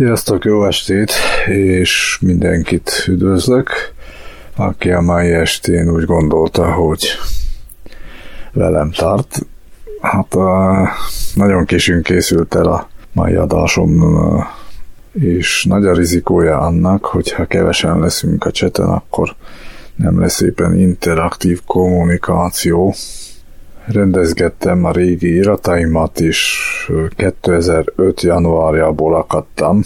Sziasztok, 0.00 0.44
jó 0.44 0.66
estét, 0.66 1.12
és 1.46 2.18
mindenkit 2.20 3.04
üdvözlök, 3.08 3.70
aki 4.56 4.90
a 4.90 5.00
mai 5.00 5.30
estén 5.30 5.90
úgy 5.90 6.04
gondolta, 6.04 6.72
hogy 6.72 7.06
velem 8.52 8.90
tart. 8.90 9.46
Hát 10.00 10.34
a, 10.34 10.88
nagyon 11.34 11.64
későn 11.64 12.02
készült 12.02 12.54
el 12.54 12.66
a 12.66 12.88
mai 13.12 13.34
adásom, 13.34 14.04
és 15.12 15.64
nagy 15.64 15.86
a 15.86 15.94
rizikója 15.94 16.58
annak, 16.58 17.04
hogyha 17.04 17.46
kevesen 17.46 17.98
leszünk 17.98 18.44
a 18.44 18.50
cseten, 18.50 18.88
akkor 18.88 19.34
nem 19.96 20.20
lesz 20.20 20.40
éppen 20.40 20.78
interaktív 20.78 21.60
kommunikáció. 21.66 22.94
Rendezgettem 23.86 24.84
a 24.84 24.92
régi 24.92 25.34
irataimat, 25.34 26.20
és 26.20 26.58
2005. 27.16 28.22
januárjából 28.22 29.14
akadtam 29.14 29.82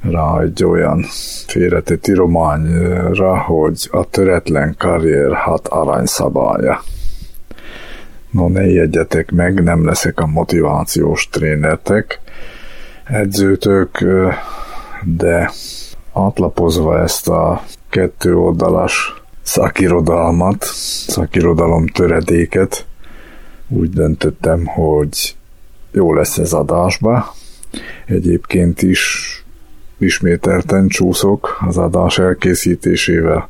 rá 0.00 0.40
egy 0.40 0.64
olyan 0.64 1.04
félretett 1.46 2.06
írományra, 2.06 3.38
hogy 3.38 3.88
a 3.90 4.04
töretlen 4.04 4.74
karrier 4.78 5.34
hat 5.34 5.68
aranyszabálya. 5.68 6.82
No, 8.30 8.48
ne 8.48 8.66
ijedjetek 8.66 9.30
meg, 9.30 9.62
nem 9.62 9.84
leszek 9.84 10.18
a 10.18 10.26
motivációs 10.26 11.28
trénertek, 11.28 12.20
edzőtök, 13.04 14.04
de 15.04 15.50
átlapozva 16.12 17.00
ezt 17.00 17.28
a 17.28 17.62
kettő 17.88 18.36
oldalas 18.36 19.22
szakirodalmat, 19.42 20.64
szakirodalom 21.06 21.86
töredéket, 21.86 22.86
úgy 23.68 23.90
döntöttem, 23.90 24.66
hogy 24.66 25.34
jó 25.92 26.14
lesz 26.14 26.38
ez 26.38 26.52
adásba. 26.52 27.34
Egyébként 28.06 28.82
is 28.82 29.34
ismételten 29.98 30.88
csúszok 30.88 31.58
az 31.66 31.76
adás 31.78 32.18
elkészítésével, 32.18 33.48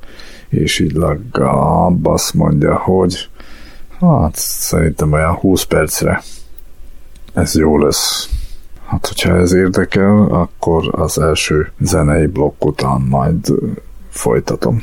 és 0.49 0.79
így 0.79 0.93
legalább 0.93 2.07
azt 2.07 2.35
mondja, 2.35 2.77
hogy 2.77 3.29
hát 4.01 4.37
szerintem 4.37 5.13
olyan 5.13 5.35
20 5.35 5.63
percre 5.63 6.23
ez 7.35 7.55
jó 7.55 7.79
lesz. 7.79 8.29
Hát, 8.87 9.07
hogyha 9.07 9.37
ez 9.37 9.53
érdekel, 9.53 10.27
akkor 10.31 10.89
az 10.93 11.19
első 11.19 11.73
zenei 11.81 12.27
blokk 12.27 12.65
után 12.65 13.01
majd 13.01 13.53
folytatom. 14.09 14.83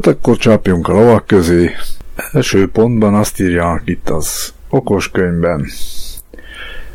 Tehát 0.00 0.18
akkor 0.18 0.36
csapjunk 0.36 0.88
a 0.88 0.92
lovak 0.92 1.26
közé. 1.26 1.70
Első 2.32 2.68
pontban 2.68 3.14
azt 3.14 3.40
írják 3.40 3.82
itt 3.84 4.08
az 4.08 4.54
okos 4.68 5.10
könyvben, 5.10 5.66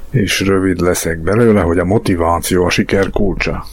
és 0.10 0.40
rövid 0.40 0.80
leszek 0.80 1.20
belőle, 1.20 1.62
hogy 1.62 1.80
a 1.80 1.86
motiváció 1.86 2.66
a 2.66 2.70
siker 2.70 3.10
kulcsa. 3.10 3.66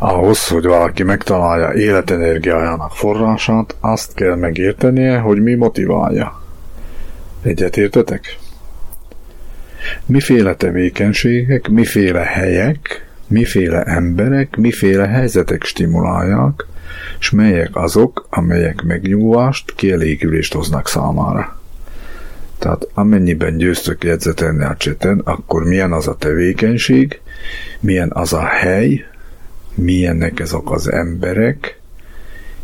Ahhoz, 0.00 0.48
hogy 0.48 0.64
valaki 0.64 1.02
megtalálja 1.02 1.72
életenergiájának 1.72 2.92
forrását, 2.92 3.76
azt 3.80 4.14
kell 4.14 4.34
megértenie, 4.34 5.18
hogy 5.18 5.42
mi 5.42 5.54
motiválja. 5.54 6.40
Egyet 7.42 7.76
értetek? 7.76 8.38
Miféle 10.06 10.54
tevékenységek, 10.54 11.68
miféle 11.68 12.22
helyek, 12.22 13.06
miféle 13.26 13.82
emberek, 13.82 14.56
miféle 14.56 15.06
helyzetek 15.06 15.64
stimulálják, 15.64 16.66
és 17.18 17.30
melyek 17.30 17.76
azok, 17.76 18.26
amelyek 18.30 18.82
megnyugvást, 18.82 19.74
kielégülést 19.74 20.52
hoznak 20.52 20.88
számára. 20.88 21.60
Tehát 22.58 22.88
amennyiben 22.94 23.56
győztök 23.56 24.04
jegyzetelni 24.04 24.64
a 24.64 24.76
cseten, 24.76 25.18
akkor 25.24 25.64
milyen 25.64 25.92
az 25.92 26.08
a 26.08 26.16
tevékenység, 26.16 27.20
milyen 27.80 28.10
az 28.12 28.32
a 28.32 28.44
hely, 28.44 29.04
milyennek 29.74 30.40
azok 30.40 30.72
az 30.72 30.92
emberek, 30.92 31.80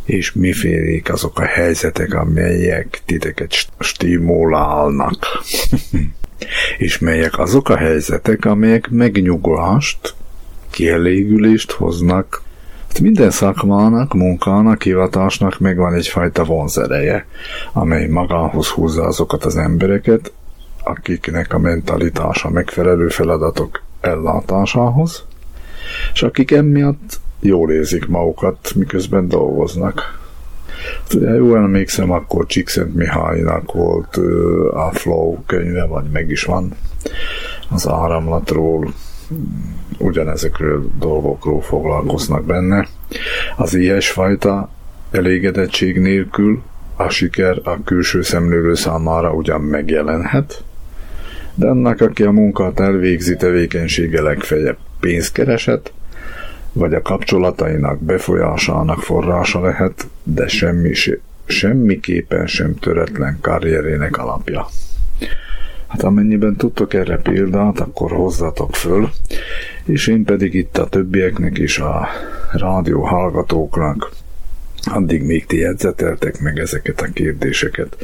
és 0.04 0.32
mifélék 0.32 1.12
azok 1.12 1.38
a 1.38 1.44
helyzetek, 1.44 2.14
amelyek 2.14 3.02
titeket 3.04 3.54
stimulálnak. 3.78 5.26
és 6.78 6.98
melyek 6.98 7.38
azok 7.38 7.68
a 7.68 7.76
helyzetek, 7.76 8.44
amelyek 8.44 8.90
megnyugvást, 8.90 10.14
kielégülést 10.70 11.70
hoznak 11.70 12.42
minden 13.00 13.30
szakmának, 13.30 14.14
munkának, 14.14 14.82
hivatásnak 14.82 15.58
megvan 15.58 15.94
egyfajta 15.94 16.44
vonzereje, 16.44 17.26
amely 17.72 18.06
magához 18.06 18.68
húzza 18.68 19.04
azokat 19.04 19.44
az 19.44 19.56
embereket, 19.56 20.32
akiknek 20.84 21.54
a 21.54 21.58
mentalitása 21.58 22.50
megfelelő 22.50 23.08
feladatok 23.08 23.82
ellátásához, 24.00 25.24
és 26.12 26.22
akik 26.22 26.50
emiatt 26.50 27.20
jól 27.40 27.70
érzik 27.70 28.06
magukat, 28.08 28.72
miközben 28.74 29.28
dolgoznak. 29.28 30.20
Ugye, 31.14 31.30
jól 31.30 31.58
emlékszem, 31.58 32.10
akkor 32.10 32.46
Csíkszent 32.46 32.94
Mihálynak 32.94 33.72
volt 33.72 34.16
a 34.72 34.90
Flow 34.92 35.38
könyve, 35.46 35.86
vagy 35.86 36.10
meg 36.12 36.30
is 36.30 36.44
van 36.44 36.72
az 37.70 37.88
áramlatról, 37.88 38.92
ugyanezekről 39.98 40.90
dolgokról 40.98 41.60
foglalkoznak 41.60 42.44
benne. 42.44 42.88
Az 43.56 43.74
ilyesfajta 43.74 44.70
elégedettség 45.10 45.98
nélkül, 45.98 46.62
A 46.96 47.08
siker 47.08 47.60
a 47.64 47.82
külső 47.84 48.22
szemlélő 48.22 48.74
számára 48.74 49.32
ugyan 49.32 49.60
megjelenhet, 49.60 50.64
de 51.54 51.66
annak, 51.66 52.00
aki 52.00 52.22
a 52.22 52.30
munkát 52.30 52.80
elvégzi 52.80 53.36
tevékenysége 53.36 54.22
legfeljebb 54.22 54.76
pénzkereset, 55.00 55.92
vagy 56.72 56.94
a 56.94 57.02
kapcsolatainak 57.02 58.02
befolyásának 58.02 59.02
forrása 59.02 59.60
lehet, 59.60 60.06
de 60.22 60.48
semmi, 60.48 60.92
semmiképpen 61.44 62.46
sem 62.46 62.78
töretlen 62.78 63.38
karrierének 63.40 64.16
alapja. 64.18 64.66
Hát 65.86 66.02
amennyiben 66.02 66.56
tudtok 66.56 66.94
erre 66.94 67.16
példát, 67.16 67.80
akkor 67.80 68.12
hozzatok 68.12 68.74
föl, 68.74 69.10
és 69.84 70.06
én 70.06 70.24
pedig 70.24 70.54
itt 70.54 70.78
a 70.78 70.88
többieknek 70.88 71.58
is 71.58 71.78
a 71.78 72.08
rádió 72.52 73.02
hallgatóknak 73.02 74.10
addig 74.84 75.22
még 75.22 75.46
ti 75.46 75.58
jegyzeteltek 75.58 76.40
meg 76.40 76.58
ezeket 76.58 77.00
a 77.00 77.12
kérdéseket 77.12 77.96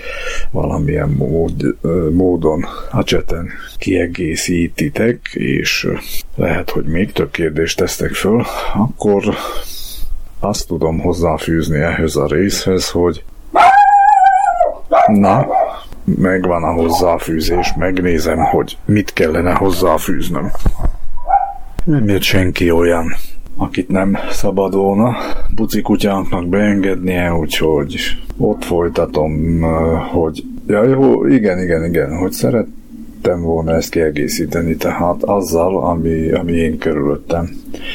valamilyen 0.50 1.08
mód, 1.08 1.76
módon 2.12 2.64
a 2.90 3.04
cseten 3.04 3.48
kiegészítitek, 3.76 5.30
és 5.32 5.88
lehet, 6.34 6.70
hogy 6.70 6.84
még 6.84 7.12
több 7.12 7.30
kérdést 7.30 7.78
tesztek 7.78 8.12
föl, 8.12 8.44
akkor 8.74 9.34
azt 10.40 10.66
tudom 10.66 11.00
hozzáfűzni 11.00 11.78
ehhez 11.78 12.16
a 12.16 12.26
részhez, 12.26 12.90
hogy 12.90 13.24
na, 15.06 15.46
megvan 16.04 16.62
a 16.62 16.72
hozzáfűzés, 16.72 17.72
megnézem, 17.76 18.38
hogy 18.38 18.78
mit 18.84 19.12
kellene 19.12 19.52
hozzáfűznöm. 19.52 20.50
Nem 21.88 22.08
jött 22.08 22.22
senki 22.22 22.70
olyan, 22.70 23.14
akit 23.56 23.88
nem 23.88 24.18
szabad 24.30 24.74
volna 24.74 25.16
bucikutyánknak 25.54 26.48
beengednie, 26.48 27.34
úgyhogy 27.34 27.96
ott 28.36 28.64
folytatom, 28.64 29.60
hogy 30.10 30.44
ja, 30.66 30.84
jó, 30.84 31.26
igen, 31.26 31.58
igen, 31.58 31.84
igen, 31.84 32.16
hogy 32.16 32.32
szerettem 32.32 33.40
volna 33.40 33.74
ezt 33.74 33.90
kiegészíteni, 33.90 34.76
tehát 34.76 35.22
azzal, 35.22 35.82
ami, 35.82 36.30
ami 36.30 36.52
én 36.52 36.78
körülöttem, 36.78 37.50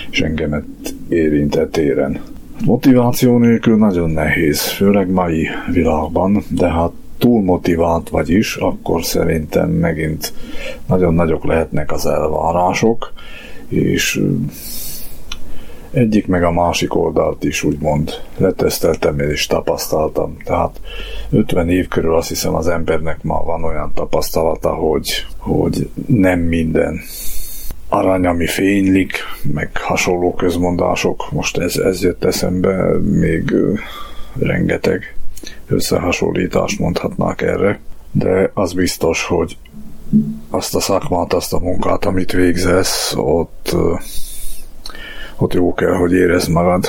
és 0.10 0.22
engemet 0.22 0.66
érintett 1.10 1.72
téren. 1.72 2.20
Motiváció 2.66 3.38
nélkül 3.38 3.78
nagyon 3.78 4.10
nehéz, 4.10 4.62
főleg 4.62 5.10
mai 5.10 5.48
világban, 5.72 6.44
de 6.50 6.68
hát 6.68 6.92
túl 7.18 7.44
motivált 7.44 8.10
vagy 8.10 8.30
is, 8.30 8.56
akkor 8.56 9.04
szerintem 9.04 9.70
megint 9.70 10.34
nagyon 10.88 11.14
nagyok 11.14 11.46
lehetnek 11.46 11.92
az 11.92 12.06
elvárások, 12.06 13.14
és 13.68 14.22
egyik 15.92 16.28
meg 16.28 16.44
a 16.44 16.52
másik 16.52 16.96
oldalt 16.96 17.44
is 17.44 17.64
úgymond 17.64 18.12
leteszteltem 18.38 19.20
és 19.20 19.48
tapasztaltam. 19.48 20.38
Tehát 20.44 20.82
50 21.30 21.70
év 21.70 21.88
körül 21.88 22.16
azt 22.16 22.28
hiszem 22.28 22.56
az 22.56 22.68
embernek 22.68 23.24
ma 23.24 23.44
van 23.44 23.64
olyan 23.64 23.92
tapasztalata, 23.94 24.74
hogy, 24.74 25.26
hogy 25.38 25.90
nem 26.08 26.40
minden 26.40 27.02
arany, 27.90 28.26
ami 28.26 28.48
fénylik, 28.48 29.18
meg 29.54 29.78
hasonló 29.78 30.34
közmondások, 30.34 31.32
most 31.32 31.58
ez, 31.58 31.76
ez 31.76 32.02
jött 32.02 32.24
eszembe, 32.24 32.98
még 33.00 33.56
rengeteg 34.40 35.16
összehasonlítást 35.68 36.80
mondhatnák 36.80 37.42
erre, 37.42 37.80
de 38.12 38.52
az 38.54 38.74
biztos, 38.74 39.24
hogy 39.24 39.58
azt 40.50 40.76
a 40.76 40.80
szakmát, 40.80 41.34
azt 41.34 41.54
a 41.54 41.60
munkát, 41.60 42.06
amit 42.06 42.32
végzesz, 42.32 43.14
ott 43.16 43.76
ott 45.38 45.54
jó 45.54 45.74
kell, 45.74 45.94
hogy 45.94 46.14
érezd 46.14 46.50
magad. 46.50 46.86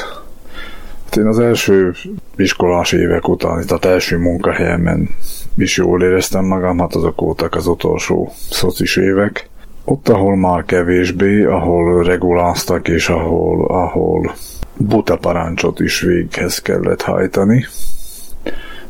Hát 1.04 1.16
én 1.16 1.26
az 1.26 1.38
első 1.38 1.94
iskolás 2.36 2.92
évek 2.92 3.28
után, 3.28 3.66
tehát 3.66 3.84
első 3.84 4.16
munkahelyemen 4.18 5.08
is 5.56 5.76
jól 5.76 6.02
éreztem 6.02 6.44
magam, 6.44 6.78
hát 6.78 6.94
azok 6.94 7.20
voltak 7.20 7.54
az 7.54 7.66
utolsó 7.66 8.32
szocis 8.50 8.96
évek. 8.96 9.48
Ott, 9.84 10.08
ahol 10.08 10.36
már 10.36 10.64
kevésbé, 10.64 11.44
ahol 11.44 12.04
reguláztak, 12.04 12.88
és 12.88 13.08
ahol, 13.08 13.66
ahol 13.66 14.34
buta 14.76 15.16
parancsot 15.16 15.80
is 15.80 16.00
véghez 16.00 16.58
kellett 16.58 17.02
hajtani, 17.02 17.66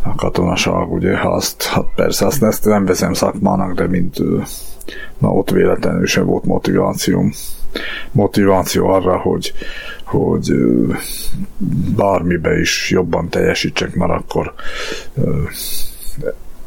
a 0.04 0.14
katonaság, 0.14 0.92
ugye, 0.92 1.18
azt, 1.20 1.62
hát 1.62 1.86
persze 1.94 2.26
azt, 2.26 2.42
ezt 2.42 2.64
nem 2.64 2.84
veszem 2.84 3.12
szakmának, 3.12 3.74
de 3.74 3.86
mint 3.86 4.18
na 5.18 5.28
ott 5.28 5.50
véletlenül 5.50 6.06
sem 6.06 6.24
volt 6.24 6.44
motivációm 6.44 7.32
motiváció 8.12 8.88
arra, 8.88 9.16
hogy, 9.18 9.52
hogy 10.04 10.52
bármibe 11.96 12.58
is 12.58 12.90
jobban 12.90 13.28
teljesítsek, 13.28 13.94
mert 13.94 14.12
akkor 14.12 14.54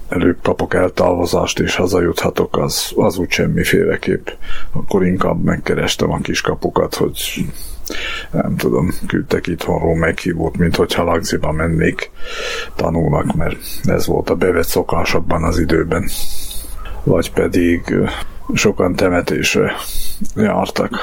előbb 0.10 0.38
kapok 0.41 0.74
eltávozást 0.74 1.60
és 1.60 1.75
hazajuthatok, 1.75 2.58
az, 2.58 2.91
az 2.96 3.17
úgy 3.17 3.29
semmiféleképp. 3.29 4.27
Akkor 4.72 5.06
inkább 5.06 5.44
megkerestem 5.44 6.12
a 6.12 6.17
kis 6.17 6.41
kapukat, 6.41 6.96
hogy 6.96 7.46
nem 8.32 8.56
tudom, 8.56 8.94
küldtek 9.08 9.48
itthonról 9.48 9.96
meghívót, 9.96 10.58
mint 10.58 10.75
hogyha 10.75 11.03
lagziba 11.03 11.51
mennék 11.51 12.12
tanulnak, 12.75 13.36
mert 13.36 13.58
ez 13.84 14.06
volt 14.06 14.29
a 14.29 14.36
bevett 14.36 14.67
szokás 14.67 15.13
abban 15.13 15.44
az 15.44 15.60
időben. 15.60 16.10
Vagy 17.03 17.32
pedig 17.32 17.82
sokan 18.53 18.96
temetésre 18.96 19.75
jártak. 20.36 21.00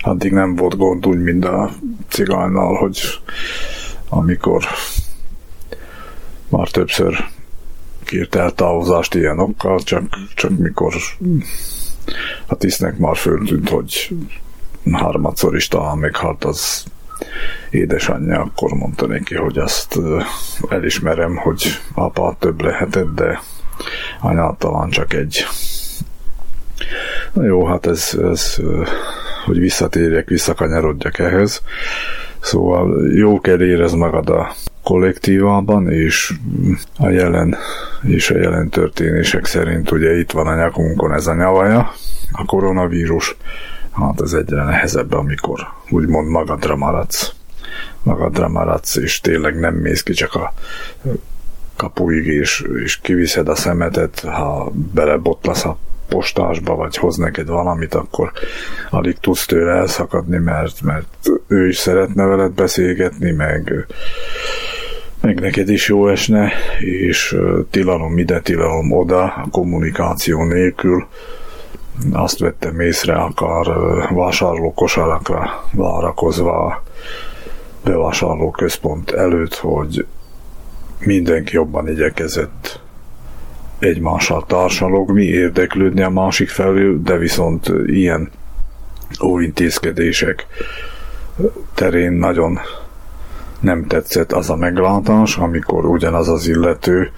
Addig 0.00 0.32
nem 0.32 0.54
volt 0.56 0.76
gond 0.76 1.06
úgy, 1.06 1.22
mint 1.22 1.44
a 1.44 1.70
cigánynál, 2.08 2.72
hogy 2.72 3.00
amikor 4.08 4.64
már 6.48 6.68
többször 6.68 7.24
kírt 8.04 8.34
el 8.34 8.50
távozást 8.50 9.14
ilyen 9.14 9.38
okkal, 9.38 9.82
csak, 9.82 10.02
csak 10.34 10.58
mikor 10.58 10.94
a 12.46 12.54
tisztnek 12.54 12.98
már 12.98 13.16
föltűnt, 13.16 13.68
hogy 13.68 14.08
harmadszor 14.92 15.56
is 15.56 15.68
talán 15.68 15.98
meghalt 15.98 16.44
az 16.44 16.84
édesanyja, 17.70 18.40
akkor 18.40 18.72
mondta 18.72 19.06
neki, 19.06 19.34
hogy 19.34 19.58
azt 19.58 19.98
elismerem, 20.68 21.36
hogy 21.36 21.80
apa 21.94 22.36
több 22.38 22.62
lehetett, 22.62 23.14
de 23.14 23.40
anya 24.20 24.56
talán 24.58 24.90
csak 24.90 25.12
egy. 25.12 25.46
Na 27.32 27.44
jó, 27.44 27.66
hát 27.66 27.86
ez, 27.86 28.18
ez 28.32 28.60
hogy 29.44 29.58
visszatérjek, 29.58 30.28
visszakanyarodjak 30.28 31.18
ehhez. 31.18 31.62
Szóval 32.40 33.08
jó 33.14 33.40
kell 33.40 33.62
érez 33.62 33.92
magad 33.92 34.28
a 34.28 34.52
kollektívában, 34.82 35.90
és 35.90 36.32
a 36.98 37.08
jelen, 37.08 37.56
és 38.02 38.30
a 38.30 38.36
jelen 38.36 38.68
történések 38.68 39.44
szerint 39.44 39.90
ugye 39.90 40.18
itt 40.18 40.30
van 40.30 40.46
a 40.46 40.56
nyakunkon 40.56 41.12
ez 41.12 41.26
a 41.26 41.34
nyavaja, 41.34 41.92
a 42.32 42.44
koronavírus, 42.44 43.36
hát 43.94 44.20
ez 44.20 44.32
egyre 44.32 44.64
nehezebb, 44.64 45.12
amikor 45.12 45.60
úgymond 45.90 46.28
magadra 46.28 46.76
maradsz. 46.76 47.32
Magadra 48.02 48.48
maradsz, 48.48 48.96
és 48.96 49.20
tényleg 49.20 49.58
nem 49.58 49.74
mész 49.74 50.02
ki 50.02 50.12
csak 50.12 50.34
a 50.34 50.52
kapuig, 51.76 52.26
és, 52.26 52.64
és 52.84 53.00
kiviszed 53.00 53.48
a 53.48 53.54
szemetet, 53.54 54.20
ha 54.20 54.70
belebotlasz 54.92 55.64
a 55.64 55.78
postásba, 56.08 56.74
vagy 56.74 56.96
hoz 56.96 57.16
neked 57.16 57.46
valamit, 57.46 57.94
akkor 57.94 58.32
alig 58.90 59.18
tudsz 59.18 59.46
tőle 59.46 59.72
elszakadni, 59.72 60.38
mert, 60.38 60.82
mert 60.82 61.30
ő 61.46 61.68
is 61.68 61.76
szeretne 61.76 62.24
veled 62.24 62.52
beszélgetni, 62.52 63.30
meg, 63.30 63.86
meg 65.20 65.40
neked 65.40 65.68
is 65.68 65.88
jó 65.88 66.08
esne, 66.08 66.52
és 66.80 67.36
tilalom 67.70 68.18
ide, 68.18 68.40
tilalom 68.40 68.92
oda, 68.92 69.22
a 69.22 69.48
kommunikáció 69.50 70.44
nélkül 70.44 71.06
azt 72.12 72.38
vettem 72.38 72.80
észre, 72.80 73.14
akár 73.14 73.66
vásárló 74.10 74.72
kosarakra 74.74 75.64
várakozva 75.72 76.82
bevásárló 77.84 78.50
központ 78.50 79.10
előtt, 79.10 79.54
hogy 79.54 80.06
mindenki 80.98 81.54
jobban 81.54 81.88
igyekezett 81.88 82.80
egymással 83.78 84.44
társalogni, 84.46 85.24
érdeklődni 85.24 86.02
a 86.02 86.10
másik 86.10 86.48
felül, 86.48 87.02
de 87.02 87.16
viszont 87.16 87.72
ilyen 87.86 88.30
óintézkedések 89.22 90.46
terén 91.74 92.12
nagyon 92.12 92.58
nem 93.60 93.86
tetszett 93.86 94.32
az 94.32 94.50
a 94.50 94.56
meglátás, 94.56 95.36
amikor 95.36 95.84
ugyanaz 95.84 96.28
az 96.28 96.46
illető 96.46 97.12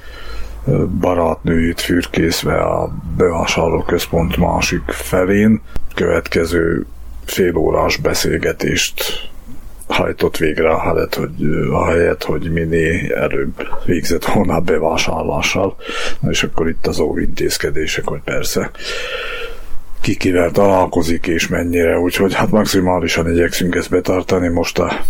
barátnőjét 1.01 1.81
fürkészve 1.81 2.55
a 2.55 2.93
bevásárló 3.17 3.83
központ 3.83 4.37
másik 4.37 4.83
felén 4.87 5.63
következő 5.95 6.87
félórás 7.25 7.97
beszélgetést 7.97 9.31
hajtott 9.87 10.37
végre 10.37 10.69
a 10.69 10.81
helyet, 10.81 11.15
hogy, 11.15 11.33
a 11.73 11.87
helyet, 11.87 12.25
hogy 12.25 12.53
minél 12.53 13.15
előbb 13.15 13.69
végzett 13.85 14.25
volna 14.25 14.61
bevásárlással. 14.61 15.77
Na 16.21 16.31
és 16.31 16.43
akkor 16.43 16.69
itt 16.69 16.87
az 16.87 16.99
óvintézkedések, 16.99 18.09
hogy 18.09 18.21
persze 18.25 18.71
kikivel 20.07 20.51
találkozik 20.51 21.27
és 21.27 21.49
mennyire, 21.49 21.99
úgyhogy 21.99 22.35
hát 22.35 22.51
maximálisan 22.51 23.31
igyekszünk 23.31 23.75
ezt 23.75 23.91
betartani 23.91 24.49
most 24.49 24.79
a 24.79 25.01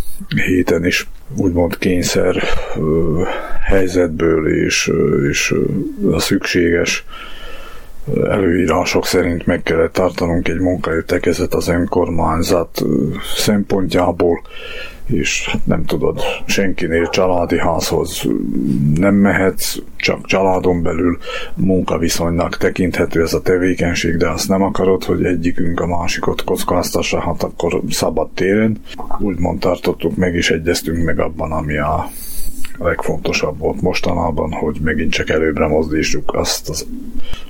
héten 0.47 0.85
is, 0.85 1.09
úgymond 1.35 1.79
kényszer 1.79 2.43
ö, 2.77 3.23
helyzetből 3.65 4.65
és, 4.65 4.91
és 5.31 5.55
a 6.11 6.21
szükséges 6.21 7.05
előírások 8.25 9.07
szerint 9.07 9.47
meg 9.47 9.63
kellett 9.63 9.93
tartanunk 9.93 10.49
egy 10.49 10.59
munkaértekezet 10.59 11.55
az 11.55 11.69
önkormányzat 11.69 12.83
szempontjából, 13.37 14.43
és 15.07 15.49
hát 15.49 15.67
nem 15.67 15.85
tudod, 15.85 16.21
senkinél 16.47 17.09
családi 17.09 17.59
házhoz 17.59 18.23
nem 18.95 19.15
mehetsz, 19.15 19.77
csak 19.97 20.27
családon 20.27 20.83
belül 20.83 21.19
munkaviszonynak 21.55 22.57
tekinthető 22.57 23.23
ez 23.23 23.35
a 23.35 23.43
tevékenység, 23.43 24.17
de 24.17 24.29
azt 24.29 24.49
nem 24.49 24.63
akarod, 24.63 25.05
hogy 25.05 25.25
egyikünk 25.25 25.81
a 25.81 25.87
másikot 25.87 26.45
kockáztassa, 26.45 27.21
hát 27.21 27.43
akkor 27.43 27.81
szabad 27.91 28.31
téren. 28.31 28.81
Úgymond 29.19 29.61
tartottuk 29.61 30.17
meg, 30.17 30.35
és 30.35 30.51
egyeztünk 30.51 31.05
meg 31.05 31.19
abban, 31.19 31.53
ami 31.53 31.77
a 31.77 32.11
legfontosabb 32.79 33.59
volt 33.59 33.83
mostanában, 33.83 34.53
hogy 34.53 34.77
megint 34.83 35.13
csak 35.13 35.31
előbbre 35.31 35.67
mozdítsuk 35.67 36.35
azt 36.35 36.69
az, 36.69 36.87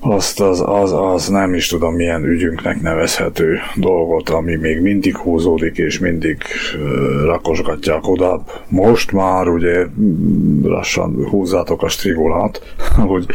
azt 0.01 0.41
az, 0.41 0.63
az, 0.67 0.93
az 0.93 1.29
nem 1.29 1.55
is 1.55 1.69
tudom 1.69 1.95
milyen 1.95 2.25
ügyünknek 2.25 2.81
nevezhető 2.81 3.59
dolgot, 3.75 4.29
ami 4.29 4.57
még 4.57 4.81
mindig 4.81 5.17
húzódik, 5.17 5.79
és 5.79 5.99
mindig 5.99 6.43
uh, 6.75 7.25
rakosgatják 7.25 8.09
oda. 8.09 8.45
Most 8.69 9.13
már 9.13 9.49
ugye 9.49 9.87
lassan 10.63 11.27
húzzátok 11.29 11.83
a 11.83 11.89
strigulát, 11.89 12.75
hogy 13.09 13.27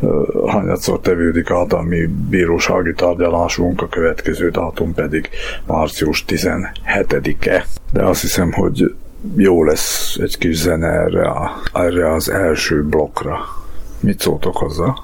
uh, 0.00 0.50
hányadszor 0.50 1.00
tevődik 1.00 1.50
át 1.50 1.72
a 1.72 1.82
mi 1.82 2.08
bírósági 2.28 2.92
tárgyalásunk, 2.92 3.82
a 3.82 3.88
következő 3.88 4.50
dátum 4.50 4.94
pedig 4.94 5.28
március 5.66 6.24
17-e. 6.28 7.66
De 7.92 8.04
azt 8.04 8.20
hiszem, 8.20 8.52
hogy 8.52 8.94
jó 9.36 9.64
lesz 9.64 10.16
egy 10.20 10.38
kis 10.38 10.56
zene 10.56 10.86
erre, 10.86 11.28
a, 11.28 11.62
erre 11.72 12.12
az 12.12 12.28
első 12.28 12.84
blokkra. 12.84 13.38
Mit 14.00 14.20
szóltok 14.20 14.56
hozzá? 14.56 14.94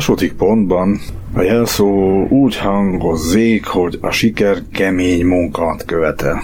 Második 0.00 0.32
pontban 0.32 1.00
a 1.32 1.40
jelszó 1.40 2.24
úgy 2.28 2.56
hangozzék, 2.56 3.66
hogy 3.66 3.98
a 4.00 4.10
siker 4.10 4.58
kemény 4.72 5.26
munkát 5.26 5.84
követel. 5.84 6.42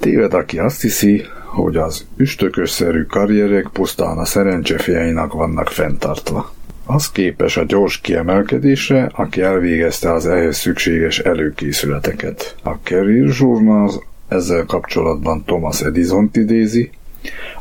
Téved, 0.00 0.34
aki 0.34 0.58
azt 0.58 0.80
hiszi, 0.80 1.22
hogy 1.46 1.76
az 1.76 2.06
üstökösszerű 2.16 3.02
karrierek 3.02 3.68
pusztán 3.72 4.18
a 4.18 4.24
szerencsefiainak 4.24 5.32
vannak 5.32 5.68
fenntartva. 5.68 6.52
Az 6.86 7.10
képes 7.10 7.56
a 7.56 7.64
gyors 7.64 8.00
kiemelkedésre, 8.00 9.10
aki 9.14 9.40
elvégezte 9.40 10.12
az 10.12 10.26
ehhez 10.26 10.56
szükséges 10.56 11.18
előkészületeket. 11.18 12.56
A 12.62 12.70
Career 12.82 13.28
Journal 13.38 13.90
ezzel 14.28 14.64
kapcsolatban 14.64 15.44
Thomas 15.44 15.82
Edison 15.82 16.30
idézi, 16.32 16.90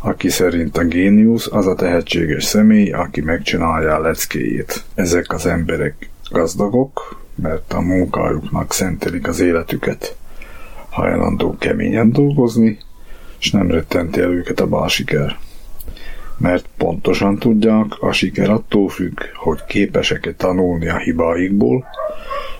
aki 0.05 0.29
szerint 0.29 0.77
a 0.77 0.83
géniusz 0.83 1.47
az 1.51 1.67
a 1.67 1.75
tehetséges 1.75 2.43
személy, 2.43 2.91
aki 2.91 3.21
megcsinálja 3.21 3.95
a 3.95 4.01
leckéjét. 4.01 4.83
Ezek 4.95 5.33
az 5.33 5.45
emberek 5.45 6.09
gazdagok, 6.31 7.21
mert 7.35 7.73
a 7.73 7.81
munkájuknak 7.81 8.73
szentelik 8.73 9.27
az 9.27 9.39
életüket. 9.39 10.15
Hajlandó 10.89 11.55
keményen 11.57 12.11
dolgozni, 12.11 12.77
és 13.39 13.51
nem 13.51 13.71
rettenti 13.71 14.19
el 14.19 14.31
őket 14.31 14.59
a 14.59 14.67
bal 14.67 14.87
siker. 14.87 15.37
Mert 16.37 16.65
pontosan 16.77 17.37
tudják, 17.37 17.85
a 17.99 18.11
siker 18.11 18.49
attól 18.49 18.89
függ, 18.89 19.19
hogy 19.35 19.65
képesek-e 19.67 20.33
tanulni 20.33 20.89
a 20.89 20.97
hibáikból, 20.97 21.85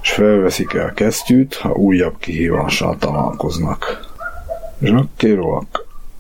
és 0.01 0.12
felveszik 0.12 0.73
el 0.73 0.93
kesztyűt, 0.93 1.56
ha 1.56 1.71
újabb 1.71 2.15
kihívással 2.19 2.97
találkoznak. 2.97 4.12
Jacques 4.79 5.65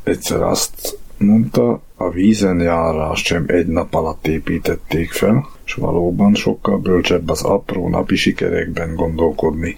egyszer 0.03 0.41
azt 0.41 1.01
mondta, 1.23 1.81
a 1.95 2.09
vízen 2.09 2.59
járást 2.59 3.25
sem 3.25 3.43
egy 3.47 3.67
nap 3.67 3.93
alatt 3.93 4.27
építették 4.27 5.11
fel, 5.11 5.47
és 5.65 5.73
valóban 5.73 6.33
sokkal 6.33 6.77
bölcsebb 6.77 7.29
az 7.29 7.41
apró 7.41 7.89
napi 7.89 8.15
sikerekben 8.15 8.95
gondolkodni, 8.95 9.75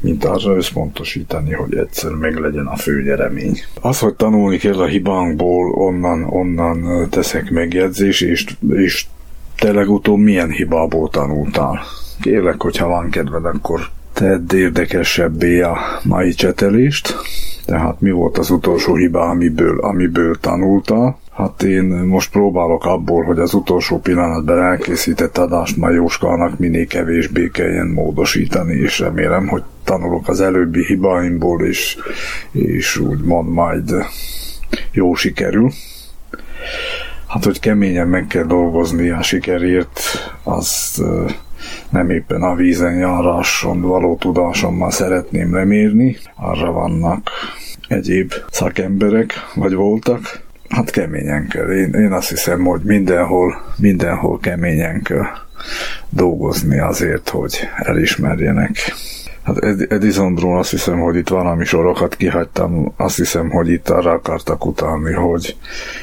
mint 0.00 0.24
arra 0.24 0.56
összpontosítani, 0.56 1.52
hogy 1.52 1.76
egyszer 1.76 2.10
meglegyen 2.10 2.66
a 2.66 2.76
fő 2.76 3.02
nyeremény. 3.02 3.60
Az, 3.80 3.98
hogy 3.98 4.14
tanulni 4.14 4.56
kell 4.56 4.80
a 4.80 4.86
hibánkból, 4.86 5.72
onnan, 5.72 6.24
onnan 6.24 7.08
teszek 7.10 7.50
megjegyzés, 7.50 8.20
és, 8.20 8.46
és 8.68 9.06
te 9.56 9.72
legutóbb 9.72 10.18
milyen 10.18 10.50
hibából 10.50 11.08
tanultál? 11.08 11.80
Kérlek, 12.20 12.62
hogyha 12.62 12.86
van 12.86 13.10
kedved, 13.10 13.44
akkor 13.44 13.80
tedd 14.12 14.54
érdekesebbé 14.54 15.60
a 15.60 15.78
mai 16.04 16.32
csetelést. 16.32 17.16
Tehát 17.68 18.00
mi 18.00 18.10
volt 18.10 18.38
az 18.38 18.50
utolsó 18.50 18.94
hiba, 18.94 19.20
amiből, 19.20 19.80
amiből 19.80 20.36
tanultál? 20.40 21.18
Hát 21.32 21.62
én 21.62 21.84
most 21.84 22.30
próbálok 22.30 22.84
abból, 22.84 23.24
hogy 23.24 23.38
az 23.38 23.54
utolsó 23.54 23.98
pillanatban 23.98 24.62
elkészített 24.62 25.38
adást 25.38 25.76
már 25.76 25.92
Jóskának 25.92 26.58
minél 26.58 26.86
kevésbé 26.86 27.48
kelljen 27.48 27.86
módosítani, 27.86 28.74
és 28.74 28.98
remélem, 28.98 29.46
hogy 29.46 29.62
tanulok 29.84 30.28
az 30.28 30.40
előbbi 30.40 30.84
hibáimból, 30.84 31.64
és, 31.64 31.96
és 32.52 32.96
úgymond 32.96 33.48
majd 33.48 33.94
jó 34.92 35.14
sikerül. 35.14 35.70
Hát, 37.26 37.44
hogy 37.44 37.60
keményen 37.60 38.08
meg 38.08 38.26
kell 38.26 38.44
dolgozni 38.44 39.10
a 39.10 39.22
sikerért, 39.22 40.00
az 40.42 41.02
nem 41.90 42.10
éppen 42.10 42.42
a 42.42 42.54
vízen 42.54 42.94
járáson 42.94 43.80
való 43.80 44.16
tudásommal 44.16 44.90
szeretném 44.90 45.54
lemérni. 45.54 46.16
Arra 46.34 46.72
vannak 46.72 47.30
egyéb 47.88 48.32
szakemberek, 48.50 49.32
vagy 49.54 49.74
voltak. 49.74 50.42
Hát 50.68 50.90
keményen 50.90 51.48
kell. 51.48 51.70
Én, 51.70 51.92
én 51.92 52.12
azt 52.12 52.28
hiszem, 52.28 52.64
hogy 52.64 52.80
mindenhol, 52.84 53.62
mindenhol 53.76 54.38
keményen 54.38 55.02
kell 55.02 55.26
dolgozni 56.08 56.78
azért, 56.78 57.28
hogy 57.28 57.58
elismerjenek. 57.76 58.76
Hát 59.42 59.58
Edisonról 59.88 60.58
azt 60.58 60.70
hiszem, 60.70 61.00
hogy 61.00 61.16
itt 61.16 61.28
valami 61.28 61.64
sorokat 61.64 62.16
kihagytam, 62.16 62.92
azt 62.96 63.16
hiszem, 63.16 63.50
hogy 63.50 63.68
itt 63.68 63.88
arra 63.88 64.10
akartak 64.10 64.66
utalni, 64.66 65.12
hogy, 65.12 65.56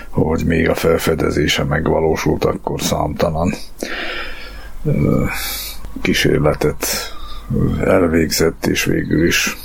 hogy 0.10 0.45
még 0.45 0.69
a 0.69 0.76
felfedezése 0.76 1.63
megvalósult, 1.63 2.45
akkor 2.45 2.82
számtalan 2.82 3.54
kísérletet 6.02 6.86
elvégzett, 7.84 8.66
és 8.66 8.84
végül 8.84 9.26
is 9.26 9.58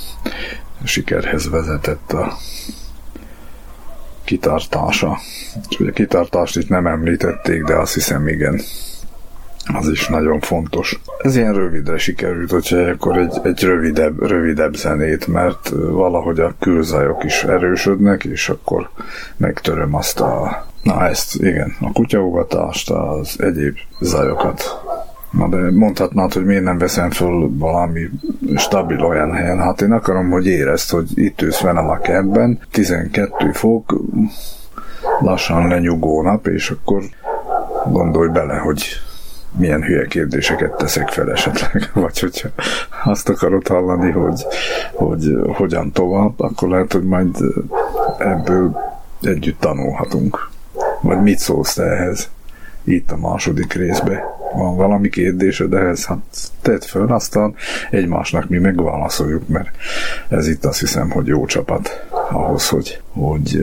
sikerhez 0.84 1.50
vezetett 1.50 2.12
a 2.12 2.36
kitartása. 4.24 5.18
És 5.70 5.78
ugye 5.78 5.90
kitartást 5.90 6.56
itt 6.56 6.68
nem 6.68 6.86
említették, 6.86 7.64
de 7.64 7.74
azt 7.74 7.94
hiszem 7.94 8.28
igen, 8.28 8.60
az 9.74 9.88
is 9.88 10.08
nagyon 10.08 10.40
fontos. 10.40 11.00
Ez 11.18 11.36
ilyen 11.36 11.54
rövidre 11.54 11.98
sikerült, 11.98 12.50
hogyha 12.50 12.76
akkor 12.76 13.18
egy, 13.18 13.40
egy 13.42 13.62
rövidebb, 13.62 14.26
rövidebb 14.26 14.74
zenét, 14.74 15.26
mert 15.26 15.68
valahogy 15.90 16.40
a 16.40 16.54
külzajok 16.58 17.24
is 17.24 17.42
erősödnek, 17.42 18.24
és 18.24 18.48
akkor 18.48 18.90
megtöröm 19.36 19.94
azt 19.94 20.20
a 20.20 20.64
Na 20.82 21.06
ezt, 21.08 21.34
igen, 21.34 21.76
a 21.80 21.92
kutyaugatást, 21.92 22.90
az 22.90 23.36
egyéb 23.38 23.76
zajokat. 24.00 24.62
Na 25.30 25.48
de 25.48 25.70
mondhatnád, 25.70 26.32
hogy 26.32 26.44
miért 26.44 26.64
nem 26.64 26.78
veszem 26.78 27.10
föl 27.10 27.50
valami 27.58 28.10
stabil 28.56 29.04
olyan 29.04 29.32
helyen. 29.32 29.58
Hát 29.58 29.80
én 29.80 29.92
akarom, 29.92 30.30
hogy 30.30 30.46
érezd, 30.46 30.90
hogy 30.90 31.10
itt 31.14 31.42
ősz 31.42 31.60
velem 31.60 31.88
a 31.88 31.98
kebben, 31.98 32.58
12 32.70 33.52
fok, 33.52 34.00
lassan 35.20 35.68
lenyugó 35.68 36.22
nap, 36.22 36.46
és 36.46 36.70
akkor 36.70 37.02
gondolj 37.90 38.28
bele, 38.28 38.54
hogy 38.54 38.82
milyen 39.58 39.82
hülye 39.82 40.06
kérdéseket 40.06 40.76
teszek 40.76 41.08
fel 41.08 41.30
esetleg, 41.30 41.90
vagy 41.94 42.18
hogyha 42.18 42.48
azt 43.04 43.28
akarod 43.28 43.66
hallani, 43.66 44.10
hogy, 44.10 44.46
hogy 44.92 45.38
hogyan 45.52 45.92
tovább, 45.92 46.40
akkor 46.40 46.68
lehet, 46.68 46.92
hogy 46.92 47.04
majd 47.04 47.36
ebből 48.18 48.80
együtt 49.20 49.60
tanulhatunk. 49.60 50.50
Vagy 51.00 51.22
mit 51.22 51.38
szólsz 51.38 51.74
te 51.74 51.82
ehhez? 51.82 52.30
Itt 52.84 53.10
a 53.10 53.16
második 53.16 53.72
részbe. 53.72 54.39
Van 54.54 54.76
valami 54.76 55.08
kérdésed 55.08 55.74
ehhez? 55.74 56.04
Hát 56.04 56.18
tedd 56.62 56.80
föl, 56.80 57.12
aztán 57.12 57.54
egymásnak 57.90 58.48
mi 58.48 58.58
megválaszoljuk, 58.58 59.48
mert 59.48 59.70
ez 60.28 60.48
itt 60.48 60.64
azt 60.64 60.80
hiszem, 60.80 61.10
hogy 61.10 61.26
jó 61.26 61.46
csapat 61.46 62.06
ahhoz, 62.30 62.68
hogy, 62.68 63.00
hogy 63.12 63.58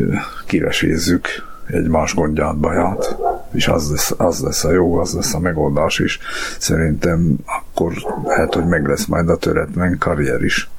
kivesézzük 0.45 1.28
egymás 1.67 2.15
gondját, 2.15 2.58
baját, 2.58 3.15
és 3.52 3.67
az 3.67 3.89
lesz, 3.89 4.13
az 4.17 4.39
lesz 4.39 4.63
a 4.63 4.71
jó, 4.71 4.97
az 4.97 5.13
lesz 5.13 5.34
a 5.34 5.39
megoldás 5.39 6.00
is. 6.00 6.19
Szerintem 6.60 7.36
akkor 7.45 7.93
lehet, 8.23 8.54
hogy 8.54 8.65
meg 8.65 8.88
lesz 8.88 9.06
majd 9.06 9.30
a 9.30 9.38
töretlen 9.38 9.97
karrier 9.97 10.43
is. 10.43 10.69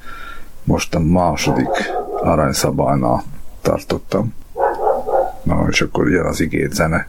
Most 0.63 0.95
a 0.95 0.99
második 0.99 1.91
aranyszabálynál 2.21 3.23
tartottam. 3.61 4.33
Na, 5.43 5.65
és 5.69 5.81
akkor 5.81 6.09
jön 6.09 6.25
az 6.25 6.39
igét 6.39 6.73
zene. 6.73 7.07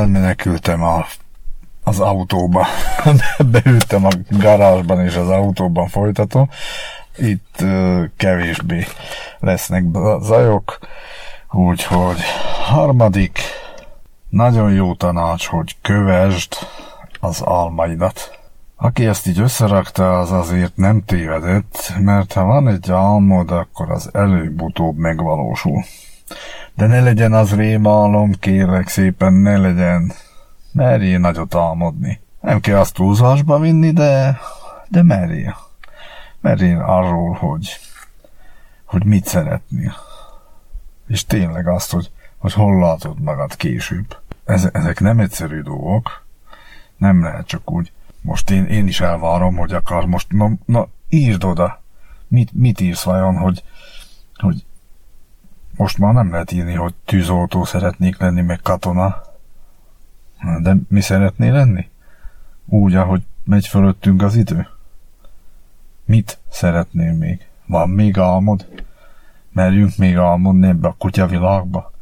Elmenekültem 0.00 0.82
a, 0.82 1.06
az 1.84 2.00
autóba. 2.00 2.66
Beültem 3.52 4.04
a 4.04 4.10
garázsban 4.30 5.04
és 5.04 5.16
az 5.16 5.28
autóban 5.28 5.88
folytatom. 5.88 6.48
Itt 7.16 7.56
uh, 7.60 8.04
kevésbé 8.16 8.86
lesznek 9.38 9.84
zajok. 10.20 10.78
Úgyhogy 11.50 12.20
harmadik, 12.64 13.38
nagyon 14.28 14.72
jó 14.72 14.94
tanács, 14.94 15.46
hogy 15.46 15.76
kövesd 15.82 16.54
az 17.20 17.40
almaidat. 17.40 18.38
Aki 18.76 19.06
ezt 19.06 19.26
így 19.26 19.40
összerakta, 19.40 20.18
az 20.18 20.32
azért 20.32 20.76
nem 20.76 21.02
tévedett, 21.04 21.92
mert 21.98 22.32
ha 22.32 22.44
van 22.44 22.68
egy 22.68 22.90
álmod, 22.90 23.50
akkor 23.50 23.90
az 23.90 24.10
előbb-utóbb 24.12 24.96
megvalósul. 24.96 25.84
De 26.80 26.86
ne 26.86 27.00
legyen 27.00 27.32
az 27.32 27.54
rémálom, 27.54 28.32
kérlek 28.32 28.88
szépen, 28.88 29.32
ne 29.32 29.56
legyen. 29.56 30.12
Merjél 30.72 31.18
nagyot 31.18 31.54
álmodni. 31.54 32.20
Nem 32.40 32.60
kell 32.60 32.78
azt 32.78 32.94
túlzásba 32.94 33.58
vinni, 33.58 33.92
de, 33.92 34.38
de 34.88 35.02
merjél. 35.02 35.56
Merjél 36.40 36.80
arról, 36.80 37.32
hogy, 37.32 37.76
hogy 38.84 39.04
mit 39.04 39.26
szeretnél. 39.26 39.94
És 41.08 41.24
tényleg 41.24 41.68
azt, 41.68 41.92
hogy, 41.92 42.10
hogy 42.38 42.52
hol 42.52 42.80
látod 42.80 43.20
magad 43.20 43.56
később. 43.56 44.16
Ezek 44.72 45.00
nem 45.00 45.20
egyszerű 45.20 45.60
dolgok. 45.60 46.24
Nem 46.96 47.22
lehet 47.22 47.46
csak 47.46 47.70
úgy 47.70 47.92
most 48.20 48.50
én, 48.50 48.64
én 48.64 48.86
is 48.86 49.00
elvárom, 49.00 49.56
hogy 49.56 49.72
akar 49.72 50.06
most, 50.06 50.32
na, 50.32 50.50
na 50.64 50.88
írd 51.08 51.44
oda. 51.44 51.82
Mit, 52.28 52.50
mit 52.52 52.80
írsz 52.80 53.02
vajon, 53.02 53.36
hogy, 53.36 53.62
hogy 54.36 54.64
most 55.80 55.98
már 55.98 56.14
nem 56.14 56.30
lehet 56.30 56.52
írni, 56.52 56.74
hogy 56.74 56.94
tűzoltó 57.04 57.64
szeretnék 57.64 58.18
lenni, 58.18 58.40
meg 58.40 58.60
katona. 58.62 59.22
De 60.62 60.76
mi 60.88 61.00
szeretné 61.00 61.48
lenni? 61.48 61.88
Úgy, 62.66 62.94
ahogy 62.94 63.22
megy 63.44 63.66
fölöttünk 63.66 64.22
az 64.22 64.36
idő? 64.36 64.68
Mit 66.04 66.38
szeretnél 66.50 67.12
még? 67.12 67.46
Van 67.66 67.88
még 67.88 68.18
álmod? 68.18 68.66
Merjünk 69.52 69.96
még 69.96 70.16
álmodni 70.16 70.66
ebbe 70.66 70.88
a 70.88 70.94
kutyavilágba? 70.98 71.92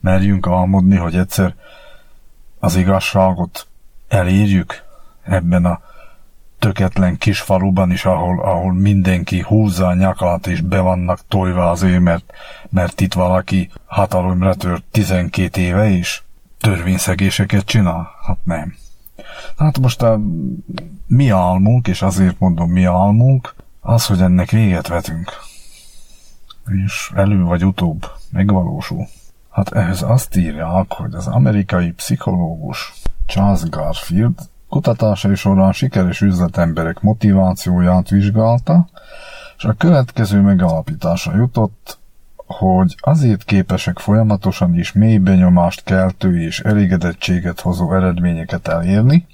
Merjünk 0.00 0.46
álmodni, 0.46 0.96
hogy 0.96 1.16
egyszer 1.16 1.54
az 2.58 2.76
igazságot 2.76 3.66
elérjük? 4.08 4.82
ebben 5.22 5.64
a 5.64 5.80
töketlen 6.62 7.18
kis 7.18 7.40
faluban 7.40 7.90
is, 7.90 8.04
ahol, 8.04 8.40
ahol 8.40 8.72
mindenki 8.72 9.40
húzza 9.40 9.86
a 9.86 9.94
nyakát 9.94 10.46
és 10.46 10.60
be 10.60 10.80
vannak 10.80 11.20
tojva 11.28 11.70
azért, 11.70 12.00
mert, 12.00 12.32
mert 12.70 13.00
itt 13.00 13.12
valaki 13.12 13.70
hatalomra 13.86 14.54
tört 14.54 14.84
12 14.90 15.60
éve 15.60 15.88
is 15.88 16.24
törvényszegéseket 16.60 17.64
csinál? 17.64 18.10
Hát 18.26 18.38
nem. 18.44 18.74
Hát 19.56 19.78
most 19.78 20.02
a 20.02 20.20
mi 21.06 21.28
álmunk, 21.28 21.88
és 21.88 22.02
azért 22.02 22.38
mondom 22.38 22.70
mi 22.70 22.84
álmunk, 22.84 23.54
az, 23.80 24.06
hogy 24.06 24.20
ennek 24.20 24.50
véget 24.50 24.88
vetünk. 24.88 25.30
És 26.84 27.10
elő 27.14 27.42
vagy 27.42 27.64
utóbb 27.64 28.06
megvalósul. 28.30 29.06
Hát 29.50 29.72
ehhez 29.72 30.02
azt 30.02 30.36
írják, 30.36 30.92
hogy 30.92 31.14
az 31.14 31.26
amerikai 31.26 31.90
pszichológus 31.90 32.92
Charles 33.26 33.62
Garfield 33.62 34.50
Kutatásai 34.72 35.34
során 35.34 35.72
sikeres 35.72 36.20
üzletemberek 36.20 37.00
motivációját 37.00 38.08
vizsgálta, 38.08 38.88
és 39.56 39.64
a 39.64 39.72
következő 39.72 40.40
megalapításra 40.40 41.36
jutott, 41.36 41.98
hogy 42.36 42.96
azért 43.00 43.44
képesek 43.44 43.98
folyamatosan 43.98 44.78
is 44.78 44.92
mély 44.92 45.18
benyomást 45.18 45.84
keltő 45.84 46.40
és 46.40 46.60
elégedettséget 46.60 47.60
hozó 47.60 47.94
eredményeket 47.94 48.68
elérni, 48.68 49.26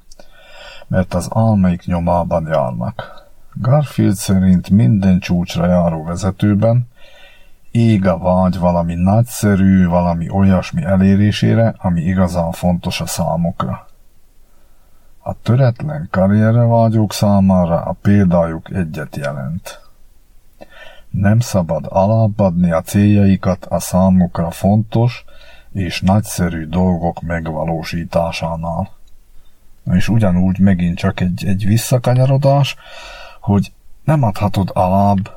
mert 0.87 1.15
az 1.15 1.29
álmaik 1.35 1.85
nyomában 1.85 2.47
járnak. 2.47 3.27
Garfield 3.55 4.15
szerint 4.15 4.71
minden 4.71 5.19
csúcsra 5.19 5.67
járó 5.67 6.05
vezetőben 6.05 6.89
ég 7.71 8.07
a 8.07 8.19
vágy 8.19 8.59
valami 8.59 8.95
nagyszerű, 8.95 9.87
valami 9.87 10.31
olyasmi 10.31 10.85
elérésére, 10.85 11.75
ami 11.79 12.01
igazán 12.01 12.51
fontos 12.51 13.01
a 13.01 13.07
számokra. 13.07 13.88
A 15.29 15.37
töretlen 15.43 16.09
karrierre 16.11 16.65
vágyók 16.65 17.13
számára 17.13 17.81
a 17.81 17.93
példájuk 17.93 18.71
egyet 18.71 19.17
jelent. 19.17 19.81
Nem 21.11 21.41
szabad 21.41 21.87
alábbadni 21.89 22.73
a 22.73 22.83
céljaikat 22.83 23.65
a 23.65 23.79
számukra 23.79 24.51
fontos 24.51 25.25
és 25.73 26.01
nagyszerű 26.01 26.67
dolgok 26.67 27.21
megvalósításánál. 27.21 28.91
És 29.93 30.09
ugyanúgy 30.09 30.59
megint 30.59 30.99
csak 30.99 31.21
egy, 31.21 31.45
egy 31.47 31.67
visszakanyarodás, 31.67 32.77
hogy 33.41 33.73
nem 34.05 34.23
adhatod 34.23 34.71
alább, 34.75 35.31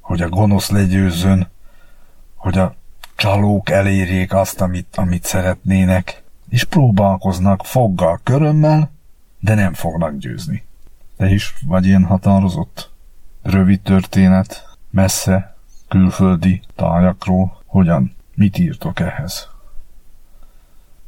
hogy 0.00 0.22
a 0.22 0.28
gonosz 0.28 0.70
legyőzzön, 0.70 1.48
hogy 2.36 2.58
a 2.58 2.74
csalók 3.16 3.70
elérjék 3.70 4.34
azt, 4.34 4.60
amit, 4.60 4.96
amit 4.96 5.24
szeretnének, 5.24 6.22
és 6.48 6.64
próbálkoznak 6.64 7.64
foggal, 7.64 8.20
körömmel, 8.22 8.96
de 9.40 9.54
nem 9.54 9.74
fognak 9.74 10.16
győzni. 10.16 10.66
Te 11.16 11.26
is 11.28 11.54
vagy 11.66 11.86
ilyen 11.86 12.04
határozott? 12.04 12.90
Rövid 13.42 13.80
történet, 13.80 14.76
messze, 14.90 15.56
külföldi 15.88 16.62
tájakról, 16.74 17.62
hogyan, 17.66 18.16
mit 18.34 18.58
írtok 18.58 19.00
ehhez? 19.00 19.48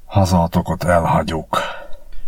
Hazátokat 0.05 0.85
elhagyok. 0.85 1.59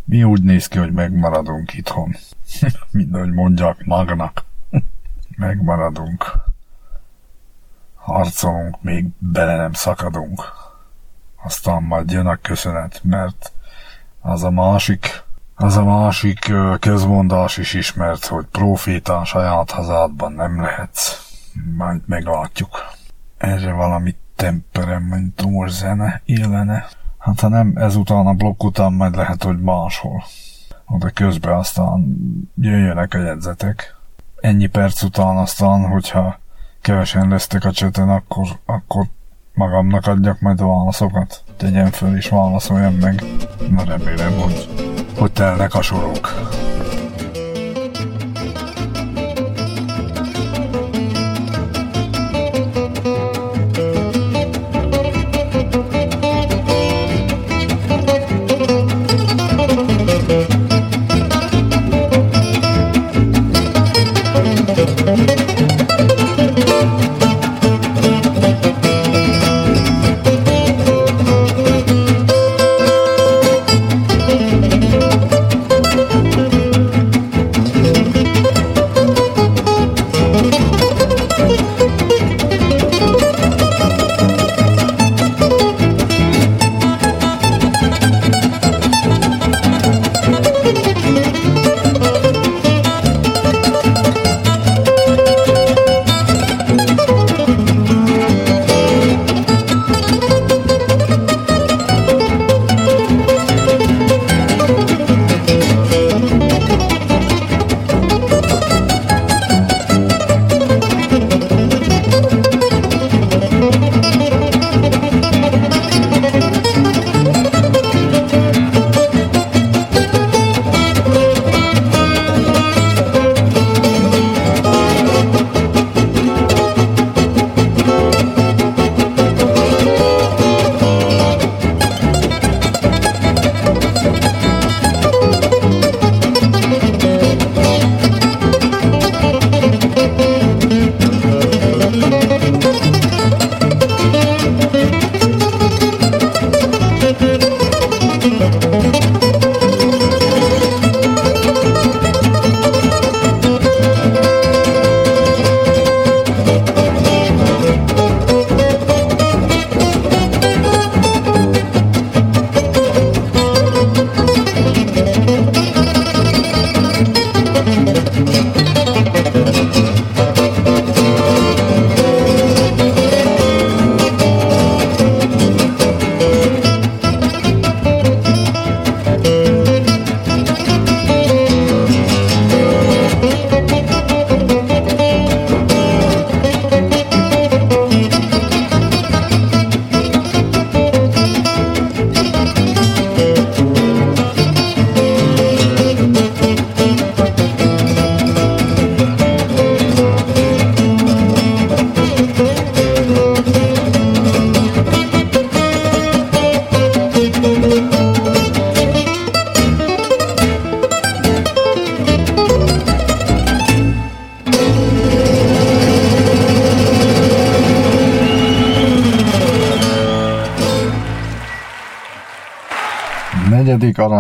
Mi 0.05 0.25
úgy 0.25 0.43
néz 0.43 0.69
ki, 0.69 0.79
hogy 0.79 0.93
megmaradunk 0.93 1.75
itthon. 1.75 2.17
Mind, 2.91 3.15
ahogy 3.15 3.33
mondják 3.33 3.85
magnak. 3.85 4.45
megmaradunk. 5.37 6.33
Harcolunk, 7.95 8.83
még 8.83 9.07
bele 9.19 9.57
nem 9.57 9.73
szakadunk. 9.73 10.43
Aztán 11.45 11.83
majd 11.83 12.11
jön 12.11 12.27
a 12.27 12.37
köszönet, 12.37 13.01
mert 13.05 13.53
az 14.21 14.43
a 14.43 14.51
másik 14.51 15.22
az 15.55 15.77
a 15.77 15.85
másik 15.85 16.53
közmondás 16.81 17.57
is 17.57 17.75
ismert, 17.75 18.27
hogy 18.27 18.45
profétán 18.45 19.25
saját 19.25 19.71
hazádban 19.71 20.33
nem 20.33 20.61
lehetsz. 20.61 21.33
Majd 21.77 22.01
meglátjuk. 22.07 22.85
Erre 23.39 23.73
valami 23.73 24.17
temperamentumos 24.37 25.71
zene 25.71 26.23
illene. 26.25 26.87
Hát 27.19 27.41
ha 27.41 27.49
nem 27.49 27.73
ezután 27.75 28.27
a 28.27 28.33
blokk 28.33 28.63
után, 28.63 28.93
majd 28.93 29.17
lehet, 29.17 29.43
hogy 29.43 29.61
máshol. 29.61 30.25
Oda 30.87 31.11
közben 31.11 31.55
aztán 31.55 32.17
jöjjönek 32.61 33.15
a 33.15 33.19
jegyzetek. 33.19 33.97
Ennyi 34.41 34.67
perc 34.67 35.03
után 35.03 35.37
aztán, 35.37 35.87
hogyha 35.87 36.39
kevesen 36.81 37.29
lesztek 37.29 37.65
a 37.65 37.73
cseten, 37.73 38.09
akkor, 38.09 38.47
akkor 38.67 39.07
magamnak 39.55 40.07
adjak 40.07 40.41
majd 40.41 40.61
a 40.61 40.67
válaszokat. 40.67 41.45
Tegyen 41.63 41.91
föl 41.91 42.17
és 42.17 42.29
válaszoljam 42.29 42.95
meg. 42.95 43.25
Na 43.71 43.85
remélem, 43.85 44.33
hogy, 44.33 44.69
hogy 45.19 45.33
telnek 45.33 45.75
a 45.75 45.83
sorok. 45.83 46.29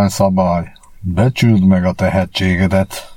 Aranyszabály. 0.03 0.73
Becsüld 1.01 1.67
meg 1.67 1.85
a 1.85 1.93
tehetségedet. 1.93 3.17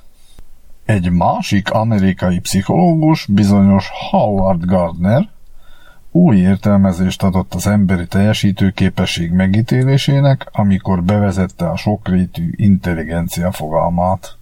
Egy 0.85 1.11
másik 1.11 1.71
amerikai 1.71 2.39
pszichológus, 2.39 3.25
bizonyos 3.25 3.89
Howard 4.09 4.65
Gardner, 4.65 5.29
új 6.11 6.37
értelmezést 6.37 7.23
adott 7.23 7.53
az 7.53 7.67
emberi 7.67 8.07
teljesítőképesség 8.07 9.31
megítélésének, 9.31 10.49
amikor 10.51 11.03
bevezette 11.03 11.69
a 11.69 11.75
sokrétű 11.75 12.49
intelligencia 12.55 13.51
fogalmát. 13.51 14.37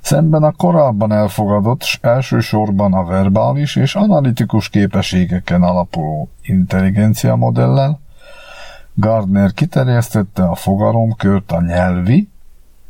Szemben 0.00 0.42
a 0.42 0.52
korábban 0.52 1.12
elfogadott, 1.12 1.82
s 1.82 1.98
elsősorban 2.02 2.92
a 2.92 3.04
verbális 3.04 3.76
és 3.76 3.94
analitikus 3.94 4.68
képességeken 4.68 5.62
alapuló 5.62 6.28
intelligencia 6.42 7.36
modellel, 7.36 7.99
Gardner 9.00 9.52
kiterjesztette 9.52 10.42
a 10.42 10.54
fogalomkört 10.54 11.52
a 11.52 11.60
nyelvi, 11.60 12.28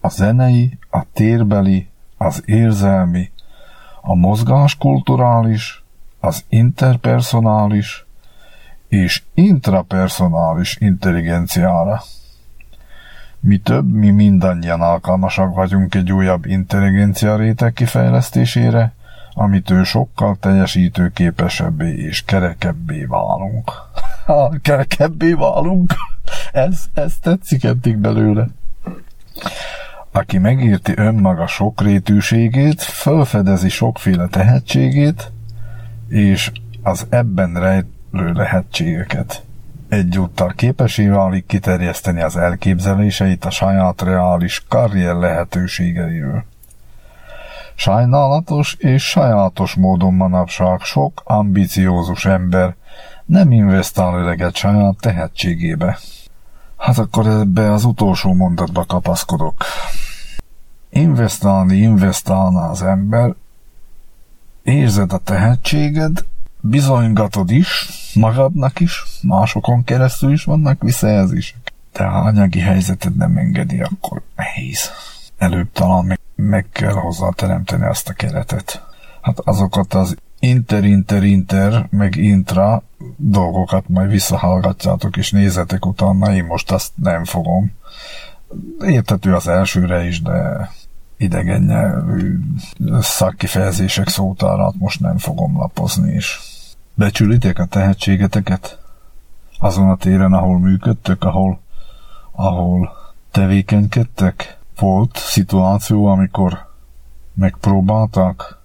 a 0.00 0.08
zenei, 0.08 0.78
a 0.90 1.02
térbeli, 1.12 1.88
az 2.16 2.42
érzelmi, 2.44 3.30
a 4.00 4.14
mozgáskulturális, 4.14 5.84
az 6.20 6.44
interpersonális 6.48 8.06
és 8.88 9.22
intrapersonális 9.34 10.76
intelligenciára. 10.80 12.02
Mi 13.40 13.58
több, 13.58 13.92
mi 13.92 14.10
mindannyian 14.10 14.80
alkalmasak 14.80 15.54
vagyunk 15.54 15.94
egy 15.94 16.12
újabb 16.12 16.46
intelligencia 16.46 17.36
réteg 17.36 17.72
kifejlesztésére, 17.72 18.92
amitől 19.34 19.84
sokkal 19.84 20.36
teljesítőképesebbé 20.40 21.92
és 21.94 22.24
kerekebbé 22.24 23.04
válunk. 23.04 23.72
Ha 24.30 24.52
kerekebbé 24.62 25.32
válunk, 25.32 25.94
ez, 26.52 26.84
ez 26.94 27.14
tetszik 27.22 27.64
eddig 27.64 27.96
belőle. 27.96 28.46
Aki 30.12 30.38
megírti 30.38 30.92
önmaga 30.96 31.46
sokrétűségét, 31.46 32.82
felfedezi 32.82 33.68
sokféle 33.68 34.26
tehetségét, 34.26 35.32
és 36.08 36.52
az 36.82 37.06
ebben 37.08 37.54
rejlő 37.54 38.32
lehetségeket. 38.32 39.42
Egyúttal 39.88 40.52
képesé 40.56 41.08
válik 41.08 41.46
kiterjeszteni 41.46 42.22
az 42.22 42.36
elképzeléseit 42.36 43.44
a 43.44 43.50
saját 43.50 44.02
reális 44.02 44.64
karrier 44.68 45.14
lehetőségeiről. 45.14 46.44
Sajnálatos 47.74 48.74
és 48.78 49.08
sajátos 49.08 49.74
módon 49.74 50.14
manapság 50.14 50.80
sok 50.80 51.22
ambiciózus 51.24 52.24
ember 52.24 52.78
nem 53.30 53.52
investál 53.52 54.14
öreget 54.14 54.56
saját 54.56 54.96
tehetségébe. 55.00 55.98
Hát 56.76 56.98
akkor 56.98 57.26
ebbe 57.26 57.72
az 57.72 57.84
utolsó 57.84 58.34
mondatba 58.34 58.84
kapaszkodok. 58.84 59.64
Investálni 60.88 61.76
investálna 61.76 62.68
az 62.68 62.82
ember, 62.82 63.34
érzed 64.62 65.12
a 65.12 65.18
tehetséged, 65.18 66.24
bizonygatod 66.60 67.50
is, 67.50 67.88
magadnak 68.14 68.80
is, 68.80 69.04
másokon 69.22 69.84
keresztül 69.84 70.32
is 70.32 70.44
vannak 70.44 70.82
visszajelzések. 70.82 71.72
De 71.92 72.04
ha 72.04 72.18
anyagi 72.18 72.60
helyzeted 72.60 73.16
nem 73.16 73.36
engedi, 73.36 73.80
akkor 73.80 74.22
nehéz. 74.36 74.90
Előbb 75.38 75.72
talán 75.72 76.04
meg, 76.04 76.20
meg 76.34 76.66
kell 76.72 76.92
hozzá 76.92 77.28
teremteni 77.28 77.84
azt 77.84 78.08
a 78.08 78.12
keretet. 78.12 78.84
Hát 79.20 79.38
azokat 79.38 79.94
az 79.94 80.16
inter, 80.40 80.84
inter, 80.84 81.22
inter, 81.22 81.86
meg 81.90 82.16
intra 82.16 82.82
dolgokat 83.16 83.88
majd 83.88 84.10
visszahallgatjátok 84.10 85.16
és 85.16 85.30
nézetek 85.30 85.86
utána, 85.86 86.34
én 86.34 86.44
most 86.44 86.70
azt 86.70 86.92
nem 86.94 87.24
fogom. 87.24 87.72
Értető 88.80 89.34
az 89.34 89.48
elsőre 89.48 90.04
is, 90.04 90.22
de 90.22 90.70
idegen 91.16 91.62
nyelvű 91.62 92.38
szakkifejezések 93.00 94.08
szótárat 94.08 94.74
most 94.78 95.00
nem 95.00 95.18
fogom 95.18 95.56
lapozni 95.56 96.14
is. 96.14 96.40
Becsülitek 96.94 97.58
a 97.58 97.64
tehetségeteket? 97.64 98.78
Azon 99.58 99.90
a 99.90 99.96
téren, 99.96 100.32
ahol 100.32 100.58
működtök, 100.58 101.24
ahol, 101.24 101.60
ahol 102.32 102.92
tevékenykedtek? 103.30 104.58
Volt 104.78 105.16
szituáció, 105.16 106.06
amikor 106.06 106.68
megpróbáltak 107.34 108.59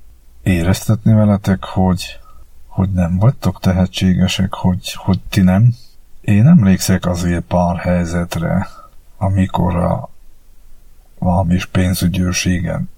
éreztetni 0.45 1.13
veletek, 1.13 1.63
hogy, 1.63 2.19
hogy 2.67 2.91
nem 2.91 3.17
vagytok 3.17 3.60
tehetségesek, 3.60 4.53
hogy, 4.53 4.93
hogy 4.93 5.19
ti 5.29 5.41
nem. 5.41 5.73
Én 6.21 6.47
emlékszek 6.47 7.05
azért 7.05 7.43
pár 7.43 7.77
helyzetre, 7.77 8.67
amikor 9.17 9.75
a 9.75 10.10
valami 11.19 11.60
pénzügyőrségen 11.71 12.89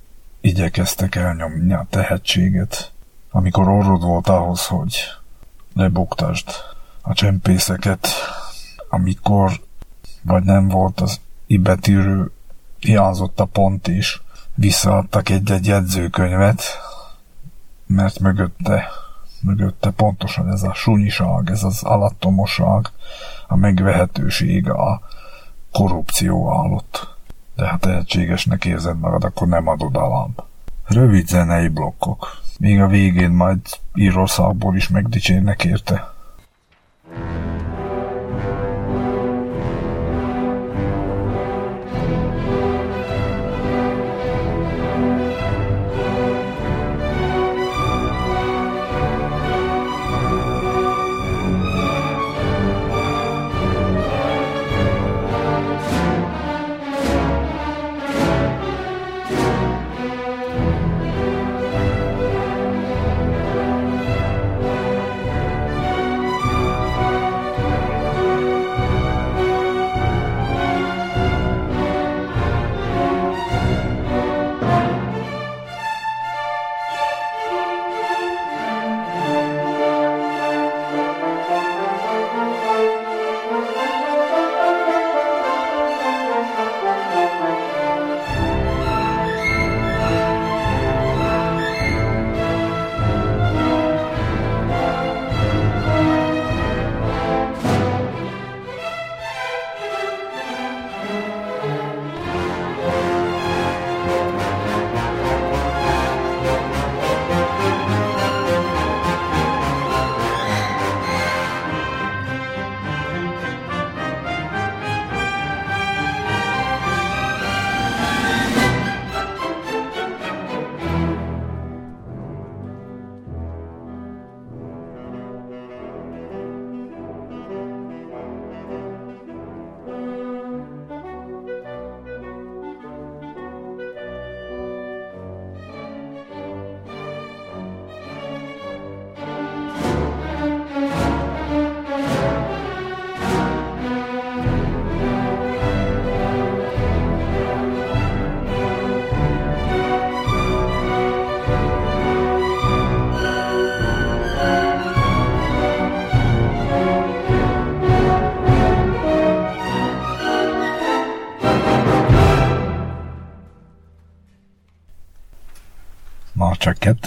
igyekeztek 0.42 1.16
elnyomni 1.16 1.74
a 1.74 1.88
tehetséget, 1.90 2.92
amikor 3.32 3.68
orrod 3.68 4.02
volt 4.02 4.28
ahhoz, 4.28 4.66
hogy 4.66 4.96
lebuktasd 5.74 6.50
a 7.02 7.14
csempészeket, 7.14 8.08
amikor 8.90 9.52
vagy 10.22 10.44
nem 10.44 10.68
volt 10.68 11.00
az 11.00 11.20
ibetűrő, 11.46 12.32
hiányzott 12.80 13.40
a 13.40 13.46
pont 13.46 13.88
is, 13.88 14.22
visszaadtak 14.56 15.30
egy-egy 15.30 15.68
jegyzőkönyvet, 15.68 16.62
mert 17.88 18.20
mögötte, 18.20 18.88
mögötte 19.42 19.92
pontosan 19.92 20.52
ez 20.52 20.64
a 20.64 20.74
sunyiság, 20.74 21.50
ez 21.50 21.64
az 21.64 21.84
alattomoság, 21.84 22.86
a 23.48 23.56
megvehetőség, 23.56 24.70
a 24.70 25.02
korrupció 25.72 26.52
állott. 26.52 27.16
De 27.56 27.68
ha 27.68 27.78
tehetségesnek 27.78 28.66
érzed 28.66 29.00
magad, 29.00 29.24
akkor 29.24 29.48
nem 29.48 29.68
adod 29.68 29.96
alám. 29.96 30.36
Rövid 30.86 31.28
zenei 31.28 31.68
blokkok. 31.68 32.42
Még 32.60 32.82
a 32.82 32.88
végén 32.88 33.32
majd 33.32 33.60
Írországból 33.94 34.76
is 34.76 34.90
megdicsérnek 34.90 35.64
érte. 35.64 36.16
thank 37.10 37.46
you 37.46 37.57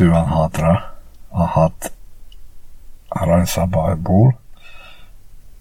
56-ra 0.01 0.79
a 1.29 1.43
hat 1.43 1.93
aranyszabályból, 3.09 4.41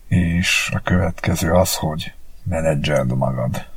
és 0.07 0.71
a 0.75 0.79
következő 0.79 1.51
az, 1.51 1.75
hogy 1.75 2.13
menedzseld 2.43 3.15
magad. 3.15 3.67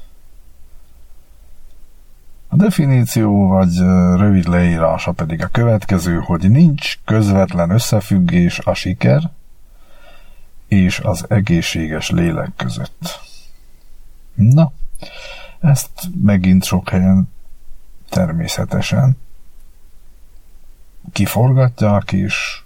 A 2.48 2.56
definíció 2.56 3.48
vagy 3.48 3.78
rövid 4.16 4.48
leírása 4.48 5.12
pedig 5.12 5.42
a 5.42 5.48
következő, 5.48 6.18
hogy 6.18 6.50
nincs 6.50 6.98
közvetlen 7.04 7.70
összefüggés 7.70 8.58
a 8.58 8.74
siker 8.74 9.30
és 10.68 11.00
az 11.00 11.24
egészséges 11.28 12.10
lélek 12.10 12.50
között. 12.56 13.20
Na, 14.34 14.72
ezt 15.60 15.90
megint 16.22 16.64
sok 16.64 16.88
helyen 16.88 17.28
természetesen 18.08 19.16
kiforgatják, 21.12 22.12
és 22.12 22.62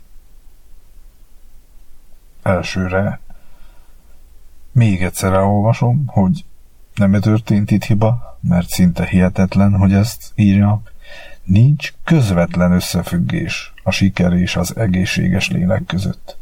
elsőre 2.43 3.21
még 4.73 5.03
egyszer 5.03 5.33
elolvasom, 5.33 6.07
hogy 6.07 6.45
nem 6.95 7.21
történt 7.21 7.71
itt 7.71 7.85
hiba, 7.85 8.39
mert 8.41 8.69
szinte 8.69 9.07
hihetetlen, 9.07 9.77
hogy 9.77 9.93
ezt 9.93 10.33
írja. 10.35 10.83
Nincs 11.45 11.93
közvetlen 12.05 12.73
összefüggés 12.73 13.73
a 13.83 13.91
siker 13.91 14.33
és 14.33 14.57
az 14.57 14.77
egészséges 14.77 15.51
lélek 15.51 15.85
között. 15.87 16.39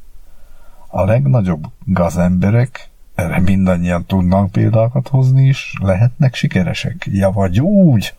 A 0.87 1.05
legnagyobb 1.05 1.67
gazemberek, 1.85 2.89
erre 3.15 3.41
mindannyian 3.41 4.05
tudnak 4.05 4.53
példákat 4.53 5.09
hozni 5.09 5.47
is, 5.47 5.75
lehetnek 5.81 6.35
sikeresek. 6.35 7.07
Ja, 7.11 7.31
vagy 7.31 7.61
úgy, 7.61 8.15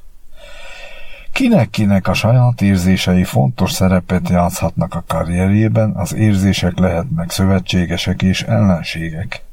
Kinek-kinek 1.35 2.07
a 2.07 2.13
saját 2.13 2.61
érzései 2.61 3.23
fontos 3.23 3.71
szerepet 3.71 4.29
játszhatnak 4.29 4.93
a 4.93 5.03
karrierjében, 5.07 5.91
az 5.91 6.13
érzések 6.13 6.77
lehetnek 6.77 7.31
szövetségesek 7.31 8.21
és 8.21 8.41
ellenségek. 8.41 9.43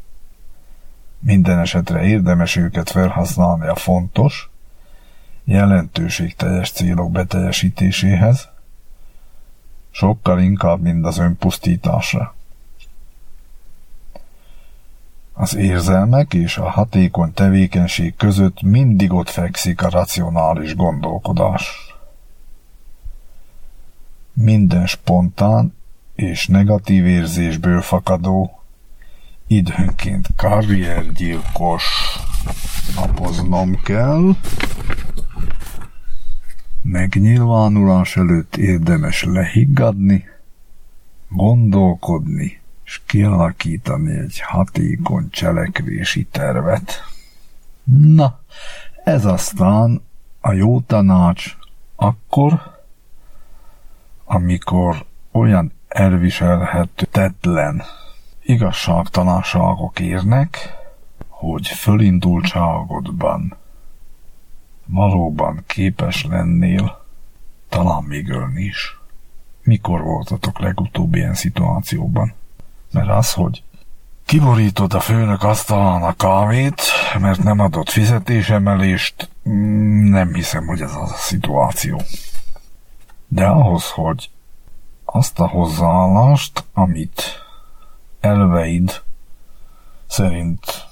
Minden 1.18 1.59
esetre 1.59 2.03
érdemes 2.03 2.57
őket 2.57 2.91
felhasználni 2.91 3.66
a 3.66 3.74
fontos, 3.74 4.51
jelentőségteljes 5.45 6.70
célok 6.70 7.11
beteljesítéséhez, 7.11 8.49
sokkal 9.91 10.41
inkább, 10.41 10.80
mint 10.80 11.07
az 11.07 11.18
önpusztításra. 11.18 12.35
Az 15.33 15.55
érzelmek 15.55 16.35
és 16.35 16.59
a 16.59 16.70
hatékony 16.70 17.33
tevékenység 17.33 18.16
között 18.16 18.62
mindig 18.62 19.12
ott 19.12 19.28
fekszik 19.28 19.83
a 19.83 19.91
racionális 19.91 20.76
gondolkodás. 20.76 21.95
Minden 24.33 24.87
spontán 24.87 25.74
és 26.14 26.47
negatív 26.47 27.07
érzésből 27.07 27.80
fakadó, 27.80 28.62
időnként 29.47 30.28
karriergyilkos 30.37 31.85
napoznom 32.95 33.80
kell, 33.83 34.35
megnyilvánulás 36.83 38.16
előtt 38.16 38.57
érdemes 38.57 39.24
lehiggadni, 39.24 40.24
gondolkodni, 41.28 42.61
és 42.93 43.01
kialakítani 43.07 44.18
egy 44.18 44.40
hatékony 44.40 45.30
cselekvési 45.30 46.24
tervet. 46.24 46.93
Na, 47.95 48.40
ez 49.05 49.24
aztán 49.24 50.03
a 50.40 50.53
jó 50.53 50.80
tanács 50.80 51.57
akkor, 51.97 52.80
amikor 54.24 55.05
olyan 55.30 55.72
elviselhető 55.88 57.07
tetlen 57.11 57.82
igazságtalanságok 58.43 60.01
érnek, 60.01 60.59
hogy 61.28 61.66
fölindultságodban 61.66 63.57
valóban 64.86 65.62
képes 65.66 66.24
lennél 66.24 67.05
talán 67.68 68.03
még 68.03 68.28
ölni 68.28 68.62
is. 68.62 68.99
Mikor 69.62 70.03
voltatok 70.03 70.59
legutóbb 70.59 71.14
ilyen 71.14 71.34
szituációban? 71.34 72.40
Mert 72.93 73.09
az, 73.09 73.32
hogy 73.32 73.62
kiborítod 74.24 74.95
a 74.95 75.01
főnök 75.01 75.43
asztalán 75.43 76.03
a 76.03 76.12
kávét, 76.12 76.82
mert 77.18 77.43
nem 77.43 77.59
adott 77.59 77.88
fizetésemelést, 77.88 79.28
mm, 79.49 80.11
nem 80.11 80.34
hiszem, 80.34 80.66
hogy 80.66 80.80
ez 80.80 80.95
az 80.95 81.11
a 81.11 81.16
szituáció. 81.16 82.03
De 83.28 83.47
ahhoz, 83.47 83.90
hogy 83.90 84.30
azt 85.05 85.38
a 85.38 85.49
hozzáállást, 85.49 86.64
amit 86.72 87.22
elveid 88.20 89.03
szerint 90.07 90.86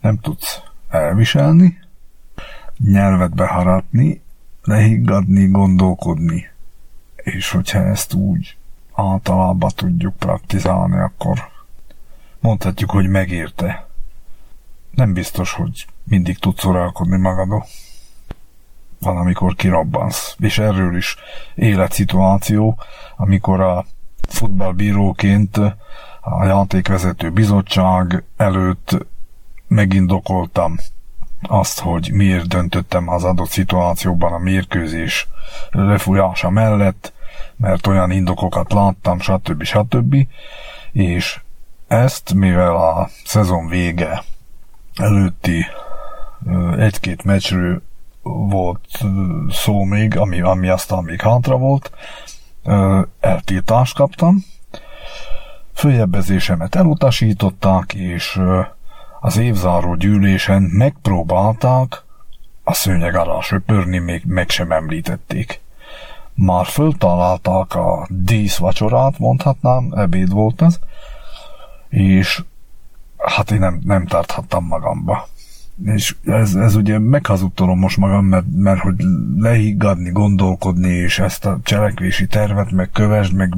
nem 0.00 0.18
tudsz 0.18 0.60
elviselni, 0.88 1.78
nyelvet 2.78 3.34
beharatni, 3.34 4.22
lehiggadni, 4.62 5.46
gondolkodni. 5.46 6.50
És 7.16 7.50
hogyha 7.50 7.78
ezt 7.78 8.14
úgy 8.14 8.57
általában 8.98 9.70
tudjuk 9.74 10.16
praktizálni, 10.16 10.98
akkor 10.98 11.48
mondhatjuk, 12.40 12.90
hogy 12.90 13.08
megérte. 13.08 13.86
Nem 14.90 15.12
biztos, 15.12 15.52
hogy 15.52 15.86
mindig 16.04 16.38
tudsz 16.38 16.64
uralkodni 16.64 17.16
magadon. 17.16 17.62
Van, 19.00 19.16
amikor 19.16 19.54
kirabbansz. 19.54 20.36
És 20.38 20.58
erről 20.58 20.96
is 20.96 21.16
életszituáció, 21.54 22.78
amikor 23.16 23.60
a 23.60 23.84
futballbíróként 24.28 25.56
a 26.20 26.44
játékvezető 26.44 27.30
bizottság 27.30 28.24
előtt 28.36 29.06
megindokoltam 29.68 30.76
azt, 31.42 31.80
hogy 31.80 32.10
miért 32.12 32.48
döntöttem 32.48 33.08
az 33.08 33.24
adott 33.24 33.50
szituációban 33.50 34.32
a 34.32 34.38
mérkőzés 34.38 35.28
lefújása 35.70 36.50
mellett, 36.50 37.12
mert 37.56 37.86
olyan 37.86 38.10
indokokat 38.10 38.72
láttam, 38.72 39.20
stb. 39.20 39.62
stb. 39.62 40.16
És 40.92 41.40
ezt, 41.86 42.34
mivel 42.34 42.76
a 42.76 43.08
szezon 43.24 43.68
vége 43.68 44.22
előtti 44.94 45.66
egy-két 46.76 47.24
meccsről 47.24 47.82
volt 48.22 49.04
szó 49.48 49.84
még, 49.84 50.16
ami, 50.16 50.40
ami 50.40 50.68
aztán 50.68 51.02
még 51.04 51.20
hátra 51.20 51.56
volt, 51.56 51.90
eltiltást 53.20 53.94
kaptam, 53.94 54.44
följebbezésemet 55.74 56.74
elutasították, 56.74 57.94
és 57.94 58.40
az 59.20 59.36
évzáró 59.36 59.94
gyűlésen 59.94 60.62
megpróbálták 60.62 62.02
a 62.64 62.72
szőnyeg 62.74 63.14
alá 63.14 63.40
söpörni, 63.40 63.98
még 63.98 64.22
meg 64.26 64.50
sem 64.50 64.72
említették. 64.72 65.60
Már 66.40 66.66
föltalálták 66.66 67.74
a 67.74 68.06
díszvacsorát, 68.10 69.18
mondhatnám, 69.18 69.92
ebéd 69.96 70.30
volt 70.30 70.62
ez, 70.62 70.78
és 71.88 72.42
hát 73.16 73.50
én 73.50 73.58
nem, 73.58 73.80
nem 73.84 74.06
tarthattam 74.06 74.66
magamba. 74.66 75.28
És 75.84 76.16
ez, 76.24 76.54
ez 76.54 76.74
ugye 76.74 76.98
meghazudtolom 76.98 77.78
most 77.78 77.96
magam, 77.96 78.24
mert, 78.24 78.44
mert 78.54 78.80
hogy 78.80 78.94
lehiggadni, 79.36 80.10
gondolkodni, 80.10 80.88
és 80.88 81.18
ezt 81.18 81.44
a 81.44 81.58
cselekvési 81.62 82.26
tervet 82.26 82.70
meg 82.70 82.90
meg 83.32 83.54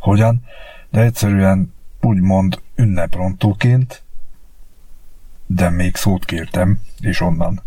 hogyan, 0.00 0.42
de 0.90 1.00
egyszerűen 1.00 1.74
úgymond 2.00 2.62
ünneprontóként, 2.74 4.02
de 5.46 5.70
még 5.70 5.96
szót 5.96 6.24
kértem, 6.24 6.80
és 7.00 7.20
onnan. 7.20 7.62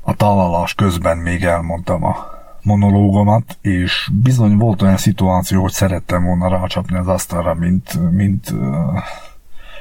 A 0.00 0.14
találás 0.14 0.74
közben 0.74 1.18
még 1.18 1.44
elmondtam 1.44 2.04
a 2.04 2.41
monológomat, 2.62 3.58
és 3.60 4.10
bizony 4.12 4.56
volt 4.56 4.82
olyan 4.82 4.96
szituáció, 4.96 5.62
hogy 5.62 5.72
szerettem 5.72 6.24
volna 6.24 6.48
rácsapni 6.48 6.96
az 6.96 7.08
asztalra, 7.08 7.54
mint, 7.54 8.10
mint 8.10 8.54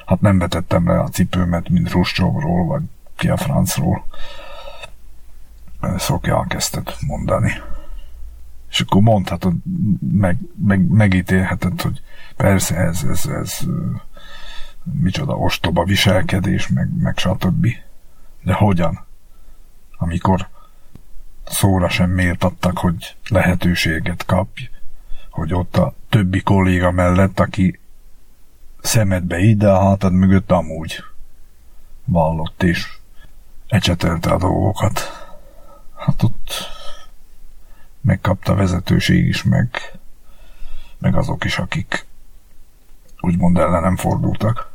hát 0.05 0.21
nem 0.21 0.37
vetettem 0.37 0.87
le 0.87 0.99
a 0.99 1.09
cipőmet, 1.09 1.69
mint 1.69 1.91
Ruscsovról, 1.91 2.65
vagy 2.65 2.81
ki 3.15 3.29
a 3.29 3.37
francról. 3.37 4.05
Szokja 5.97 6.35
elkezdett 6.35 6.97
mondani. 7.07 7.51
És 8.69 8.79
akkor 8.81 9.01
mondhatod, 9.01 9.53
meg, 10.11 10.37
meg, 10.65 10.87
megítélheted, 10.87 11.81
hogy 11.81 12.01
persze 12.35 12.75
ez, 12.75 13.03
ez, 13.03 13.25
ez 13.25 13.59
micsoda 14.83 15.37
ostoba 15.37 15.83
viselkedés, 15.83 16.67
meg, 16.67 16.89
meg 17.01 17.17
stb. 17.17 17.67
De 18.43 18.53
hogyan? 18.53 19.05
Amikor 19.97 20.47
szóra 21.45 21.89
sem 21.89 22.09
méltattak, 22.09 22.77
hogy 22.77 23.15
lehetőséget 23.29 24.25
kapj, 24.25 24.69
hogy 25.29 25.53
ott 25.53 25.77
a 25.77 25.93
többi 26.09 26.41
kolléga 26.41 26.91
mellett, 26.91 27.39
aki 27.39 27.79
szemedbe 28.81 29.39
ide, 29.39 29.69
a 29.69 29.83
hátad 29.83 30.13
mögött 30.13 30.51
amúgy 30.51 31.03
vallott 32.05 32.63
és 32.63 32.97
ecsetelte 33.67 34.31
a 34.31 34.37
dolgokat. 34.37 34.99
Hát 35.97 36.23
ott 36.23 36.53
megkapta 38.01 38.51
a 38.51 38.55
vezetőség 38.55 39.27
is, 39.27 39.43
meg, 39.43 39.99
meg 40.97 41.15
azok 41.15 41.43
is, 41.43 41.57
akik 41.57 42.05
úgymond 43.19 43.57
ellenem 43.57 43.95
fordultak. 43.95 44.70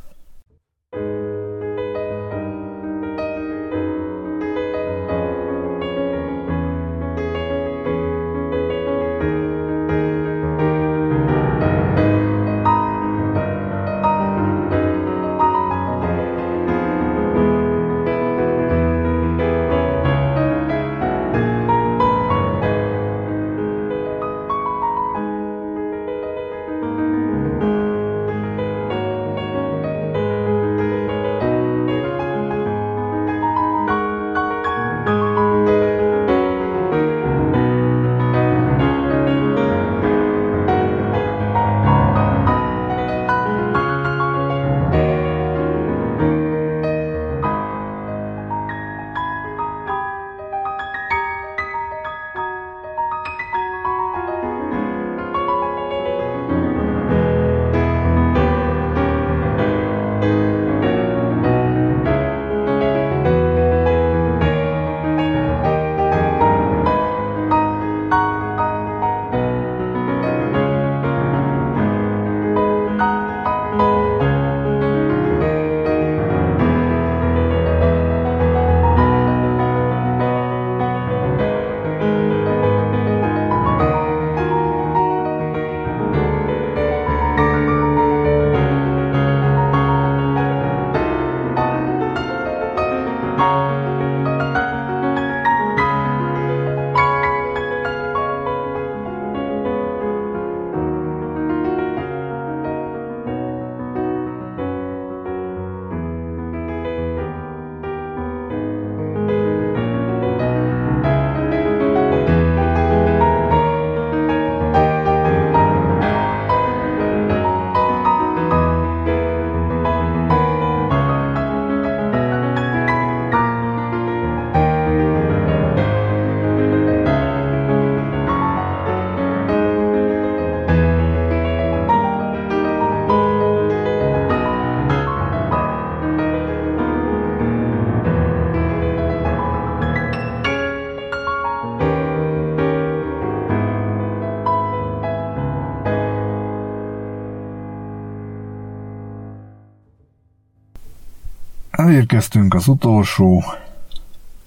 Elérkeztünk 152.17 152.53
az 152.53 152.67
utolsó 152.67 153.43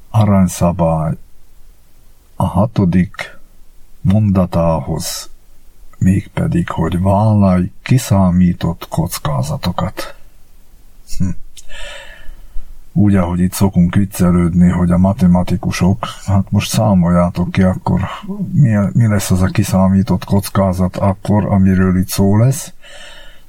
aranyszabály 0.09 1.17
a 2.37 2.45
hatodik 2.45 3.39
mondatához, 4.01 5.31
mégpedig, 5.99 6.71
hogy 6.71 7.01
vállalj 7.01 7.71
kiszámított 7.83 8.89
kockázatokat. 8.89 10.15
Hm. 11.19 11.29
Úgy, 12.93 13.15
ahogy 13.15 13.41
itt 13.41 13.53
szokunk 13.53 13.95
viccelődni, 13.95 14.69
hogy 14.69 14.91
a 14.91 14.99
matematikusok, 14.99 16.07
hát 16.27 16.51
most 16.51 16.71
számoljátok 16.71 17.51
ki 17.51 17.63
akkor, 17.63 18.01
mi, 18.53 18.77
mi 18.93 19.07
lesz 19.07 19.31
az 19.31 19.43
a 19.43 19.47
kiszámított 19.47 20.25
kockázat 20.25 20.97
akkor, 20.97 21.45
amiről 21.45 21.99
itt 21.99 22.09
szó 22.09 22.37
lesz, 22.37 22.73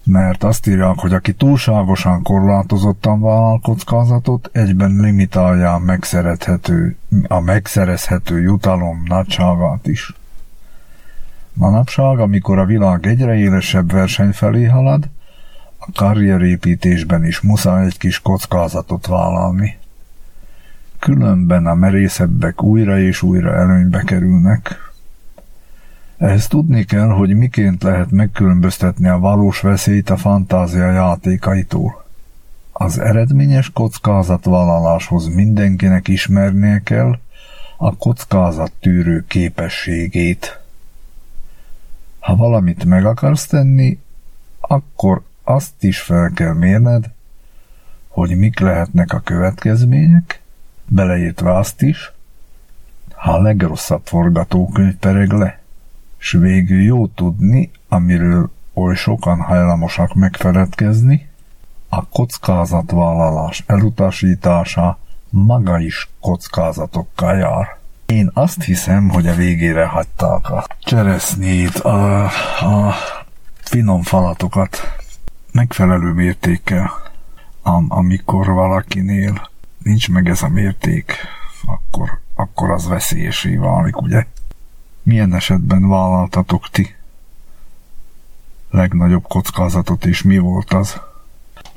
mert 0.04 0.44
azt 0.44 0.68
írják, 0.68 1.00
hogy 1.00 1.14
aki 1.14 1.34
túlságosan 1.34 2.22
korlátozottan 2.24 3.22
vállal 3.22 3.60
kockázatot, 3.60 4.50
egyben 4.52 5.00
limitálja 5.00 5.74
a 5.74 5.80
megszerezhető, 5.80 6.96
a 7.28 7.40
megszerezhető 7.40 8.42
jutalom 8.42 9.04
nagyságát 9.08 9.88
is. 9.88 10.14
Manapság, 11.54 12.20
amikor 12.20 12.58
a 12.58 12.66
világ 12.66 13.08
egyre 13.08 13.36
élesebb 13.36 13.92
verseny 13.92 14.32
felé 14.32 14.66
halad, 14.66 15.10
a 15.78 15.92
karrierépítésben 15.96 17.26
is 17.26 17.42
muszáj 17.42 17.86
egy 17.86 17.98
kis 17.98 18.20
kockázatot 18.20 19.08
vállalni. 19.08 19.78
Különben 21.00 21.66
a 21.66 21.74
merészebbek 21.74 22.64
újra 22.64 23.00
és 23.00 23.22
újra 23.22 23.56
előnybe 23.56 24.02
kerülnek, 24.06 24.91
ehhez 26.22 26.48
tudni 26.48 26.84
kell, 26.84 27.08
hogy 27.08 27.36
miként 27.36 27.84
lehet 27.84 28.12
megkülönböztetni 28.12 29.08
a 29.08 29.20
valós 29.20 29.62
veszélyt 29.62 30.10
a 30.10 30.18
fantázia 30.18 30.92
játékaitól. 30.92 32.06
Az 32.72 33.00
eredményes 33.00 33.72
kockázatvállaláshoz 33.72 35.28
mindenkinek 35.28 36.08
ismernie 36.08 36.82
kell 36.84 37.20
a 37.78 37.96
kockázat 37.96 38.72
tűrő 38.80 39.26
képességét. 39.28 40.60
Ha 42.20 42.36
valamit 42.36 42.86
meg 42.86 43.06
akarsz 43.06 43.46
tenni, 43.46 44.00
akkor 44.60 45.22
azt 45.44 45.84
is 45.84 46.00
fel 46.00 46.32
kell 46.36 46.54
mérned, 46.54 47.10
hogy 48.08 48.38
mik 48.38 48.60
lehetnek 48.60 49.14
a 49.14 49.20
következmények, 49.20 50.42
beleértve 50.86 51.58
azt 51.58 51.82
is, 51.82 52.12
ha 53.14 53.32
a 53.32 53.42
legrosszabb 53.42 54.02
forgatókönyv 54.04 54.96
pereg 54.96 55.32
le 55.32 55.61
s 56.22 56.32
végül 56.32 56.82
jó 56.82 57.08
tudni, 57.08 57.72
amiről 57.88 58.52
oly 58.74 58.96
sokan 58.96 59.42
hajlamosak 59.42 60.14
megfeledkezni, 60.14 61.30
a 61.90 62.06
kockázatvállalás 62.06 63.64
elutasítása 63.68 65.00
maga 65.30 65.80
is 65.80 66.10
kockázatokkal 66.20 67.38
jár. 67.38 67.78
Én 68.06 68.32
azt 68.34 68.64
hiszem, 68.64 69.10
hogy 69.10 69.28
a 69.28 69.36
végére 69.36 69.86
hagyták 69.86 70.50
a 70.50 70.66
cseresznyét, 70.80 71.76
a, 71.76 72.24
a 72.60 72.94
finom 73.62 74.02
falatokat 74.02 74.98
megfelelő 75.52 76.12
mértékkel, 76.12 76.92
am, 77.62 77.86
amikor 77.90 78.48
valakinél 78.48 79.50
nincs 79.84 80.10
meg 80.10 80.30
ez 80.30 80.42
a 80.42 80.48
mérték, 80.50 81.16
akkor, 81.66 82.20
akkor 82.36 82.72
az 82.72 82.88
veszélyesé 82.88 83.56
válik, 83.56 84.02
ugye? 84.02 84.26
Milyen 85.12 85.34
esetben 85.34 85.90
vállaltatok 85.90 86.70
ti? 86.70 86.96
Legnagyobb 88.70 89.24
kockázatot 89.28 90.06
is 90.06 90.22
mi 90.22 90.38
volt 90.38 90.74
az? 90.74 91.02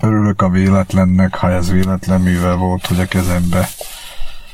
Örülök 0.01 0.43
a 0.43 0.49
véletlennek, 0.49 1.35
ha 1.35 1.51
ez 1.51 1.71
véletlen 1.71 2.21
mivel 2.21 2.57
volt, 2.57 2.87
hogy 2.87 3.01
a 3.01 3.07
kezembe 3.07 3.69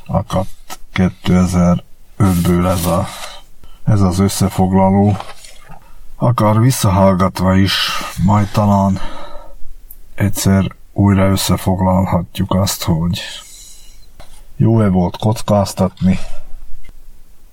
akadt 0.06 0.78
2005-ből 0.94 2.66
ez, 2.66 2.86
a, 2.86 3.06
ez 3.84 4.00
az 4.00 4.18
összefoglaló. 4.18 5.16
Akar 6.16 6.60
visszahallgatva 6.60 7.54
is, 7.54 7.90
majd 8.24 8.48
talán 8.50 8.98
egyszer 10.14 10.76
újra 10.92 11.30
összefoglalhatjuk 11.30 12.54
azt, 12.54 12.82
hogy 12.82 13.20
jó-e 14.56 14.88
volt 14.88 15.16
kockáztatni, 15.16 16.18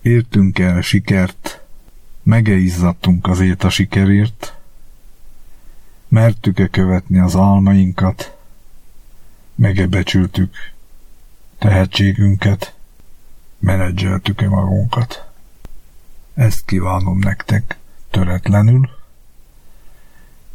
Értünk 0.08 0.60
el 0.60 0.82
sikert, 0.82 1.62
megeizzadtunk 2.24 3.28
azért 3.28 3.64
a 3.64 3.70
sikerért, 3.70 4.56
mertük-e 6.08 6.68
követni 6.68 7.20
az 7.20 7.36
álmainkat, 7.36 8.38
megebecsültük 9.56 10.56
tehetségünket, 11.58 12.76
menedzseltük-e 13.60 14.50
magunkat. 14.50 15.28
Ezt 16.34 16.66
kívánom 16.66 17.20
nektek 17.20 17.78
töretlenül, 18.10 18.90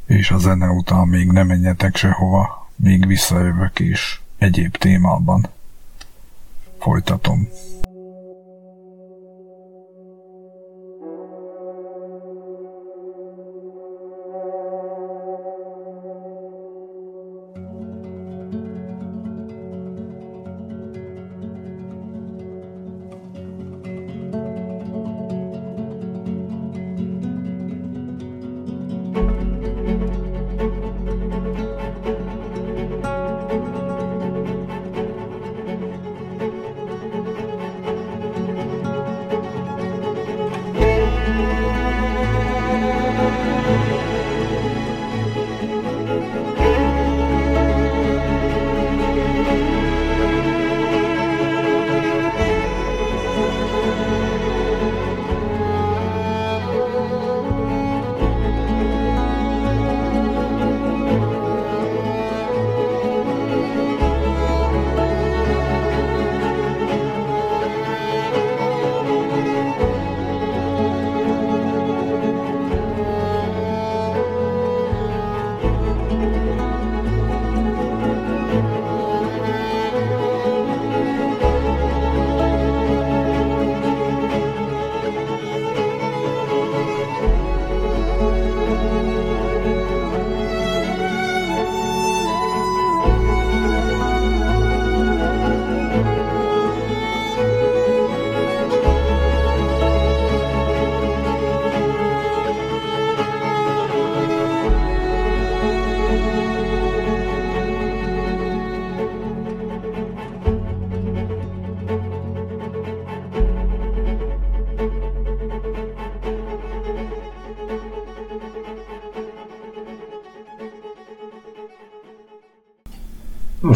és 0.07 0.31
a 0.31 0.39
zene 0.39 0.69
után 0.69 1.09
még 1.09 1.31
ne 1.31 1.43
menjetek 1.43 1.97
sehova, 1.97 2.71
még 2.77 3.07
visszajövök 3.07 3.81
és 3.81 4.21
egyéb 4.39 4.77
témában 4.77 5.49
folytatom. 6.79 7.49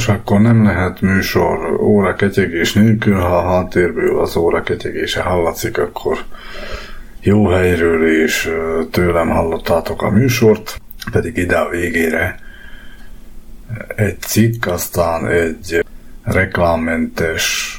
Nos, 0.07 0.17
akkor 0.17 0.41
nem 0.41 0.65
lehet 0.65 1.01
műsor 1.01 1.81
óra 1.81 2.15
ketyegés 2.15 2.73
nélkül, 2.73 3.15
ha 3.15 3.37
a 3.37 3.49
háttérből 3.49 4.21
az 4.21 4.37
óra 4.37 4.63
ketyegése 4.63 5.21
hallatszik, 5.21 5.79
akkor 5.79 6.19
jó 7.21 7.47
helyről 7.47 8.23
és 8.23 8.53
tőlem 8.91 9.29
hallottátok 9.29 10.03
a 10.03 10.11
műsort, 10.11 10.81
pedig 11.13 11.37
ide 11.37 11.57
a 11.57 11.69
végére 11.69 12.39
egy 13.97 14.21
cikk, 14.21 14.67
aztán 14.67 15.27
egy 15.27 15.85
reklámmentes 16.23 17.77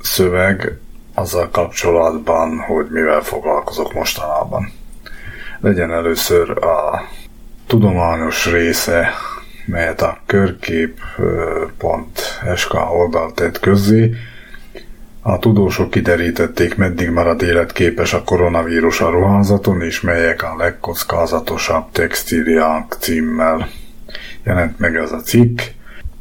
szöveg 0.00 0.78
azzal 1.14 1.48
kapcsolatban, 1.50 2.58
hogy 2.58 2.86
mivel 2.90 3.20
foglalkozok 3.20 3.92
mostanában. 3.92 4.72
Legyen 5.60 5.92
először 5.92 6.64
a 6.64 7.02
tudományos 7.66 8.46
része 8.46 9.10
melyet 9.70 10.02
a 10.02 10.18
körkép.sk 10.26 10.94
oldal 12.92 13.32
tett 13.32 13.60
közzé. 13.60 14.14
A 15.22 15.38
tudósok 15.38 15.90
kiderítették, 15.90 16.76
meddig 16.76 17.10
marad 17.10 17.42
életképes 17.42 18.12
a 18.12 18.22
koronavírus 18.22 19.00
a 19.00 19.10
ruházaton, 19.10 19.80
és 19.80 20.00
melyek 20.00 20.42
a 20.42 20.56
legkockázatosabb 20.56 21.90
textíliák 21.92 22.96
címmel 22.98 23.68
jelent 24.44 24.78
meg 24.78 24.96
ez 24.96 25.12
a 25.12 25.20
cikk 25.20 25.60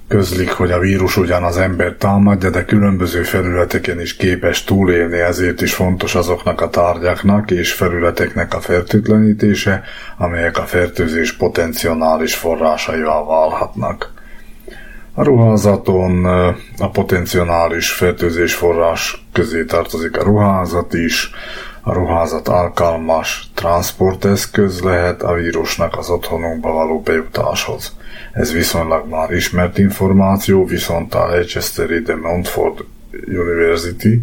közlik, 0.10 0.52
hogy 0.52 0.72
a 0.72 0.80
vírus 0.80 1.18
ugyan 1.18 1.44
az 1.44 1.58
ember 1.58 1.94
támadja, 1.94 2.50
de 2.50 2.66
különböző 2.66 3.24
felületeken 3.24 4.02
is 4.02 4.16
képes 4.16 4.64
túlélni, 4.64 5.20
ezért 5.20 5.62
is 5.62 5.74
fontos 5.74 6.16
azoknak 6.16 6.62
a 6.62 6.70
tárgyaknak 6.70 7.52
és 7.52 7.74
felületeknek 7.74 8.54
a 8.54 8.60
fertőtlenítése, 8.60 9.84
amelyek 10.18 10.58
a 10.58 10.66
fertőzés 10.66 11.34
potenciális 11.34 12.36
forrásaival 12.36 13.26
válhatnak. 13.26 14.12
A 15.14 15.24
ruházaton 15.24 16.26
a 16.78 16.90
potenciális 16.90 17.92
fertőzés 17.92 18.54
forrás 18.54 19.26
közé 19.34 19.64
tartozik 19.64 20.18
a 20.18 20.24
ruházat 20.24 20.94
is, 20.94 21.32
a 21.82 21.94
ruházat 21.94 22.48
alkalmas 22.48 23.50
transporteszköz 23.54 24.82
lehet 24.82 25.22
a 25.24 25.34
vírusnak 25.34 25.98
az 25.98 26.10
otthonunkba 26.10 26.72
való 26.72 27.02
bejutáshoz. 27.02 27.96
Ez 28.32 28.54
viszonylag 28.54 29.10
már 29.10 29.32
ismert 29.32 29.78
információ, 29.78 30.66
viszont 30.66 31.14
a 31.14 31.28
Leicesteri 31.28 32.00
de 32.00 32.16
Montfort 32.16 32.84
University 33.28 34.22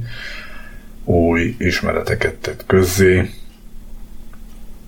új 1.05 1.55
ismereteket 1.59 2.35
tett 2.35 2.65
közzé, 2.67 3.31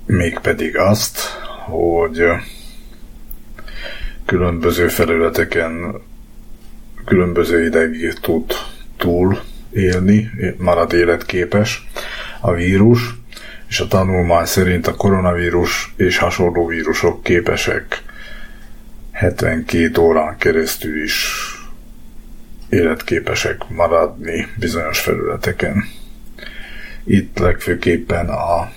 mégpedig 0.07 0.77
azt, 0.77 1.19
hogy 1.67 2.23
különböző 4.25 4.89
felületeken 4.89 6.01
különböző 7.05 7.65
ideig 7.65 8.13
tud 8.13 8.53
túl 8.97 9.41
élni, 9.71 10.31
marad 10.59 10.93
életképes 10.93 11.87
a 12.41 12.53
vírus, 12.53 13.15
és 13.69 13.81
a 13.81 13.87
tanulmány 13.87 14.45
szerint 14.45 14.87
a 14.87 14.95
koronavírus 14.95 15.95
és 15.97 16.19
hasonló 16.19 16.67
vírusok 16.67 17.23
képesek 17.23 18.03
72 19.13 20.01
órán 20.01 20.37
keresztül 20.37 21.03
is 21.03 21.37
életképesek 22.69 23.69
maradni 23.69 24.47
bizonyos 24.59 25.01
felületeken. 25.01 25.85
Itt 27.05 27.39
legfőképpen 27.39 28.29
a, 28.29 28.71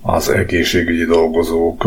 az 0.00 0.28
egészségügyi 0.28 1.04
dolgozók 1.04 1.84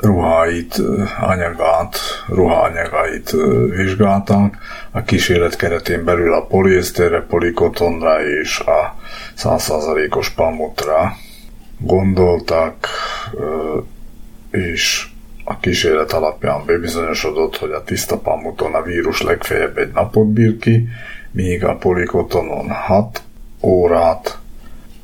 ruháit, 0.00 0.82
anyagát, 1.20 1.98
ruhányagait 2.28 3.30
vizsgálták, 3.76 4.58
a 4.90 5.02
kísérlet 5.02 5.56
keretén 5.56 6.04
belül 6.04 6.32
a 6.32 6.46
poliészterre, 6.46 7.22
polikotonra 7.22 8.26
és 8.26 8.60
a 8.60 8.96
100%-os 9.36 10.30
pamutra 10.30 11.12
gondoltak, 11.78 12.88
és 14.50 15.06
a 15.44 15.58
kísérlet 15.58 16.12
alapján 16.12 16.64
bebizonyosodott, 16.66 17.56
hogy 17.56 17.70
a 17.70 17.84
tiszta 17.84 18.18
pamuton 18.18 18.74
a 18.74 18.82
vírus 18.82 19.22
legfeljebb 19.22 19.78
egy 19.78 19.92
napot 19.92 20.26
bír 20.26 20.58
ki, 20.58 20.88
míg 21.30 21.64
a 21.64 21.76
polikotonon 21.76 22.70
6 22.70 23.22
órát, 23.60 24.38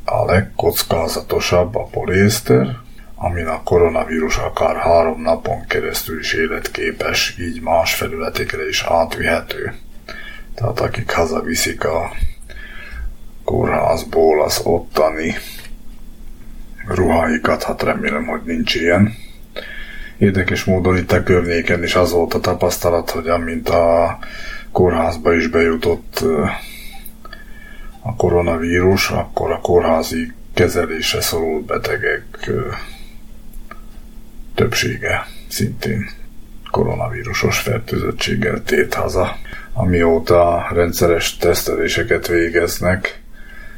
a 0.05 0.25
legkockázatosabb 0.25 1.75
a 1.75 1.83
poliészter, 1.83 2.85
amin 3.19 3.47
a 3.47 3.63
koronavírus 3.63 4.37
akár 4.37 4.77
három 4.77 5.23
napon 5.23 5.67
keresztül 5.67 6.19
is 6.19 6.33
életképes, 6.33 7.37
így 7.39 7.61
más 7.61 7.95
felületekre 7.95 8.69
is 8.69 8.83
átvihető. 8.83 9.75
Tehát 10.55 10.81
akik 10.81 11.13
hazaviszik 11.13 11.85
a 11.85 12.13
kórházból 13.45 14.43
az 14.43 14.61
ottani 14.65 15.35
ruháikat, 16.87 17.63
hát 17.63 17.83
remélem, 17.83 18.27
hogy 18.27 18.41
nincs 18.45 18.75
ilyen. 18.75 19.15
Érdekes 20.19 20.65
módon 20.65 20.97
itt 20.97 21.13
a 21.13 21.23
környéken 21.23 21.83
is 21.83 21.95
az 21.95 22.13
volt 22.13 22.35
a 22.35 22.41
tapasztalat, 22.41 23.11
hogy 23.11 23.29
amint 23.29 23.69
a 23.69 24.19
kórházba 24.73 25.35
is 25.35 25.47
bejutott 25.47 26.25
a 28.03 28.17
koronavírus, 28.17 29.11
akkor 29.11 29.53
a 29.53 29.61
kórházi 29.61 30.33
kezelése 30.55 31.21
szorult 31.21 31.65
betegek 31.65 32.51
többsége 34.57 35.27
szintén 35.49 36.11
koronavírusos 36.71 37.59
fertőzöttséggel 37.59 38.63
tét 38.63 38.95
haza. 38.95 39.37
Amióta 39.73 40.69
rendszeres 40.73 41.37
teszteléseket 41.37 42.27
végeznek 42.27 43.23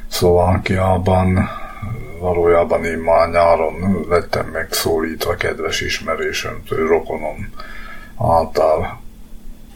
Szlovákiában, 0.09 1.49
valójában 2.19 2.85
én 2.85 2.99
már 2.99 3.31
nyáron 3.31 4.07
lettem 4.09 4.47
megszólítva 4.47 5.35
kedves 5.35 5.81
ismerősömtől, 5.81 6.89
rokonom 6.89 7.53
által 8.19 9.01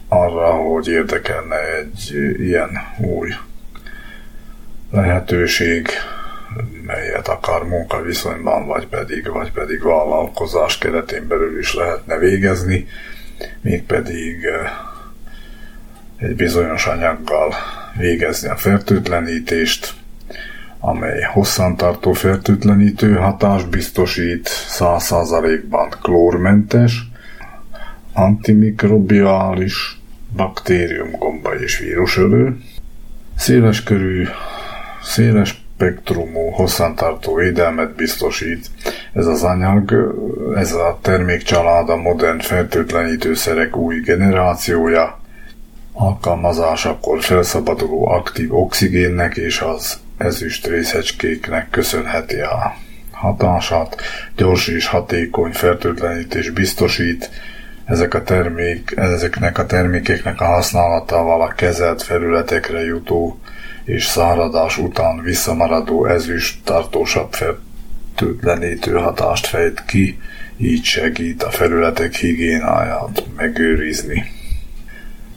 arra, 0.07 0.51
hogy 0.51 0.87
érdekelne 0.87 1.77
egy 1.77 2.11
ilyen 2.39 2.69
új 2.97 3.29
lehetőség, 4.91 5.87
melyet 6.85 7.27
akar 7.27 7.67
munkaviszonyban, 7.67 8.65
vagy 8.65 8.87
pedig, 8.87 9.27
vagy 9.27 9.51
pedig 9.51 9.83
vállalkozás 9.83 10.77
keretén 10.77 11.27
belül 11.27 11.59
is 11.59 11.73
lehetne 11.73 12.17
végezni, 12.17 12.87
mégpedig 13.61 14.45
egy 16.17 16.35
bizonyos 16.35 16.85
anyaggal 16.85 17.53
végezni 17.97 18.49
a 18.49 18.55
fertőtlenítést, 18.55 19.93
amely 20.79 21.21
hosszantartó 21.21 22.13
fertőtlenítő 22.13 23.15
hatást 23.15 23.69
biztosít, 23.69 24.49
100%-ban 24.49 25.89
klórmentes, 26.01 27.07
antimikrobiális, 28.13 29.99
baktériumgomba 30.35 31.59
és 31.59 31.77
vírusölő, 31.77 32.57
széleskörű, 33.35 34.27
széles 35.01 35.62
spektrumú, 35.83 36.49
hosszantartó 36.49 37.35
védelmet 37.35 37.95
biztosít. 37.95 38.69
Ez 39.13 39.25
az 39.25 39.43
anyag, 39.43 40.13
ez 40.55 40.71
a 40.71 40.99
termékcsalád 41.01 41.89
a 41.89 41.95
modern 41.95 42.39
fertőtlenítőszerek 42.39 43.75
új 43.75 43.99
generációja, 43.99 45.19
alkalmazásakor 45.93 47.23
felszabaduló 47.23 48.07
aktív 48.07 48.53
oxigénnek 48.53 49.35
és 49.37 49.61
az 49.61 49.99
ezüst 50.17 50.67
részecskéknek 50.67 51.69
köszönheti 51.69 52.39
a 52.39 52.75
hatását, 53.11 54.01
gyors 54.35 54.67
és 54.67 54.87
hatékony 54.87 55.51
fertőtlenítés 55.51 56.49
biztosít, 56.49 57.29
ezek 57.85 58.13
a 58.13 58.23
termék, 58.23 58.93
ezeknek 58.95 59.57
a 59.57 59.65
termékeknek 59.65 60.41
a 60.41 60.45
használatával 60.45 61.41
a 61.41 61.53
kezelt 61.53 62.03
felületekre 62.03 62.83
jutó 62.85 63.39
és 63.85 64.05
száradás 64.05 64.77
után 64.77 65.21
visszamaradó 65.21 66.05
ezüst 66.05 66.63
tartósabb 66.63 67.33
fertőtlenítő 67.33 68.91
hatást 68.91 69.45
fejt 69.45 69.85
ki, 69.85 70.19
így 70.57 70.83
segít 70.83 71.43
a 71.43 71.49
felületek 71.49 72.13
higiénáját 72.13 73.25
megőrizni. 73.35 74.31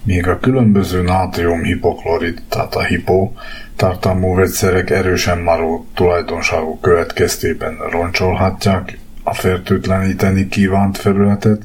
Míg 0.03 0.29
a 0.29 0.39
különböző 0.39 1.03
nátrium 1.03 1.63
hipoklorid, 1.63 2.43
tehát 2.49 2.75
a 2.75 2.83
hipo, 2.83 3.31
tartalmú 3.77 4.35
vegyszerek 4.35 4.91
erősen 4.91 5.39
maró 5.39 5.87
tulajdonságok 5.95 6.81
következtében 6.81 7.77
roncsolhatják 7.91 8.99
a 9.23 9.35
fertőtleníteni 9.35 10.49
kívánt 10.49 10.99
felületet, 10.99 11.63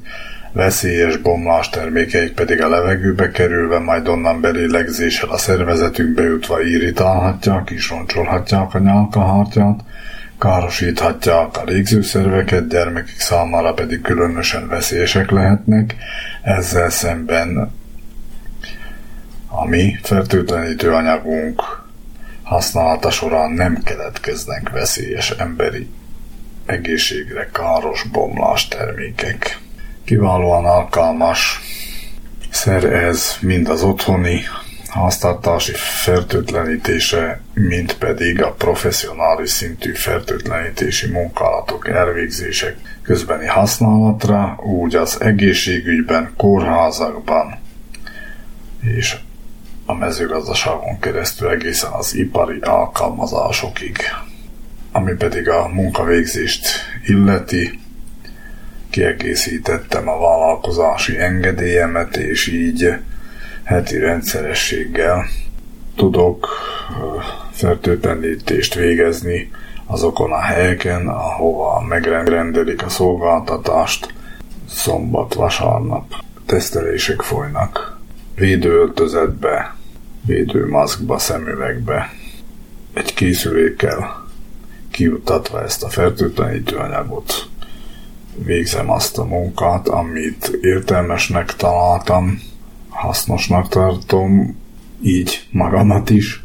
veszélyes 0.53 1.17
bomlás 1.17 1.69
termékeik 1.69 2.33
pedig 2.33 2.61
a 2.61 2.69
levegőbe 2.69 3.31
kerülve, 3.31 3.79
majd 3.79 4.07
onnan 4.07 4.41
belélegzéssel 4.41 5.29
a 5.29 5.37
szervezetünkbe 5.37 6.23
jutva 6.23 6.61
irritálhatják 6.61 7.69
és 7.69 7.89
roncsolhatják 7.89 8.73
a 8.73 8.79
nyálkahártyát, 8.79 9.79
károsíthatják 10.39 11.57
a 11.57 11.63
légzőszerveket, 11.63 12.67
gyermekek 12.67 13.19
számára 13.19 13.73
pedig 13.73 14.01
különösen 14.01 14.67
veszélyesek 14.67 15.31
lehetnek, 15.31 15.95
ezzel 16.41 16.89
szemben 16.89 17.71
a 19.47 19.67
mi 19.67 19.99
fertőtlenítő 20.03 20.91
anyagunk 20.91 21.61
használata 22.43 23.11
során 23.11 23.51
nem 23.51 23.81
keletkeznek 23.83 24.69
veszélyes 24.69 25.29
emberi 25.29 25.89
egészségre 26.65 27.49
káros 27.53 28.03
bomlás 28.11 28.67
termékek. 28.67 29.59
Kiválóan 30.05 30.65
alkalmas 30.65 31.59
szer 32.49 32.83
ez 32.83 33.37
mind 33.41 33.69
az 33.69 33.83
otthoni 33.83 34.41
háztartási 34.87 35.71
fertőtlenítése, 35.75 37.41
mint 37.53 37.97
pedig 37.97 38.43
a 38.43 38.51
professzionális 38.51 39.49
szintű 39.49 39.93
fertőtlenítési 39.93 41.07
munkálatok 41.11 41.89
elvégzések 41.89 42.77
közbeni 43.01 43.45
használatra, 43.45 44.59
úgy 44.63 44.95
az 44.95 45.21
egészségügyben, 45.21 46.33
kórházakban 46.37 47.59
és 48.81 49.17
a 49.85 49.93
mezőgazdaságon 49.93 50.99
keresztül 50.99 51.49
egészen 51.49 51.91
az 51.91 52.15
ipari 52.15 52.59
alkalmazásokig. 52.59 53.97
Ami 54.91 55.13
pedig 55.13 55.49
a 55.49 55.67
munkavégzést 55.67 56.67
illeti, 57.05 57.79
kiegészítettem 58.91 60.07
a 60.07 60.19
vállalkozási 60.19 61.19
engedélyemet, 61.19 62.17
és 62.17 62.47
így 62.47 62.93
heti 63.63 63.97
rendszerességgel 63.97 65.25
tudok 65.95 66.47
fertőtlenítést 67.51 68.73
végezni 68.73 69.51
azokon 69.85 70.31
a 70.31 70.39
helyeken, 70.39 71.07
ahova 71.07 71.81
megrendelik 71.87 72.83
a 72.85 72.89
szolgáltatást, 72.89 74.13
szombat, 74.69 75.33
vasárnap 75.33 76.13
tesztelések 76.45 77.21
folynak. 77.21 77.99
Védőöltözetbe, 78.35 79.75
védőmaszkba, 80.25 81.17
szemüvegbe, 81.17 82.13
egy 82.93 83.13
készülékkel 83.13 84.27
kiutatva 84.91 85.63
ezt 85.63 85.83
a 85.83 85.89
fertőtlenítő 85.89 86.75
anyagot 86.75 87.50
végzem 88.35 88.89
azt 88.89 89.17
a 89.17 89.23
munkát, 89.23 89.87
amit 89.87 90.57
értelmesnek 90.61 91.55
találtam, 91.55 92.41
hasznosnak 92.89 93.69
tartom, 93.69 94.57
így 95.01 95.47
magamat 95.51 96.09
is, 96.09 96.43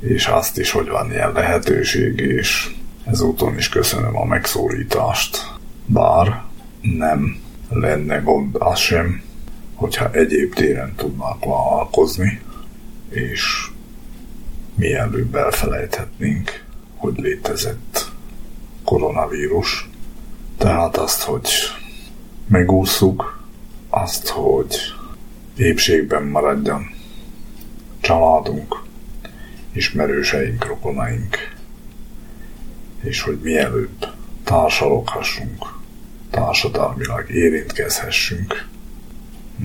és 0.00 0.26
azt 0.26 0.58
is, 0.58 0.70
hogy 0.70 0.88
van 0.88 1.10
ilyen 1.10 1.32
lehetőség, 1.32 2.20
és 2.20 2.70
ezúton 3.04 3.56
is 3.56 3.68
köszönöm 3.68 4.16
a 4.16 4.24
megszólítást. 4.24 5.54
Bár 5.86 6.42
nem 6.80 7.36
lenne 7.68 8.16
gond 8.16 8.56
az 8.58 8.78
sem, 8.78 9.22
hogyha 9.74 10.10
egyéb 10.10 10.54
téren 10.54 10.94
tudnak 10.96 11.44
vállalkozni, 11.44 12.40
és 13.10 13.70
mielőbb 14.74 15.34
elfelejthetnénk, 15.34 16.64
hogy 16.96 17.14
létezett 17.16 18.10
koronavírus, 18.84 19.88
tehát 20.58 20.96
azt, 20.96 21.22
hogy 21.22 21.48
megúszuk, 22.46 23.44
azt, 23.88 24.28
hogy 24.28 24.76
épségben 25.56 26.22
maradjon 26.22 26.94
családunk, 28.00 28.82
ismerőseink, 29.72 30.66
rokonaink, 30.66 31.36
és 33.02 33.20
hogy 33.20 33.38
mielőbb 33.42 34.06
társaloghassunk, 34.44 35.74
társadalmilag 36.30 37.30
érintkezhessünk, 37.30 38.66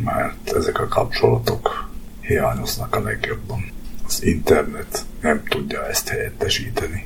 mert 0.03 0.51
ezek 0.51 0.79
a 0.79 0.87
kapcsolatok 0.87 1.89
hiányoznak 2.21 2.95
a 2.95 3.01
legjobban. 3.01 3.71
Az 4.07 4.23
internet 4.23 5.05
nem 5.21 5.43
tudja 5.49 5.87
ezt 5.87 6.07
helyettesíteni. 6.07 7.05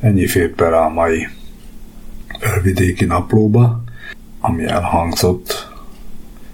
Ennyi 0.00 0.26
fért 0.26 0.54
bele 0.54 0.76
a 0.76 0.88
mai 0.88 1.28
vidéki 2.62 3.04
naplóba, 3.04 3.82
ami 4.40 4.64
elhangzott, 4.64 5.72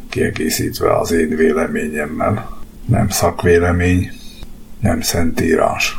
kiegészítve 0.09 0.99
az 0.99 1.11
én 1.11 1.29
véleményemmel. 1.29 2.59
Nem 2.87 3.09
szakvélemény, 3.09 4.11
nem 4.81 5.01
szentírás, 5.01 5.97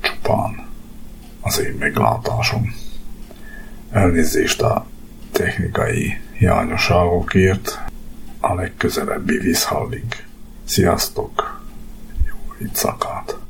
csupán 0.00 0.66
az 1.40 1.60
én 1.60 1.76
meglátásom. 1.78 2.74
Elnézést 3.90 4.62
a 4.62 4.86
technikai 5.32 6.20
hiányosságokért, 6.32 7.78
a 8.40 8.54
legközelebbi 8.54 9.38
vízhallig. 9.38 10.04
Sziasztok! 10.64 11.60
Jó 12.26 12.66
itt 12.66 12.74
szakát! 12.74 13.47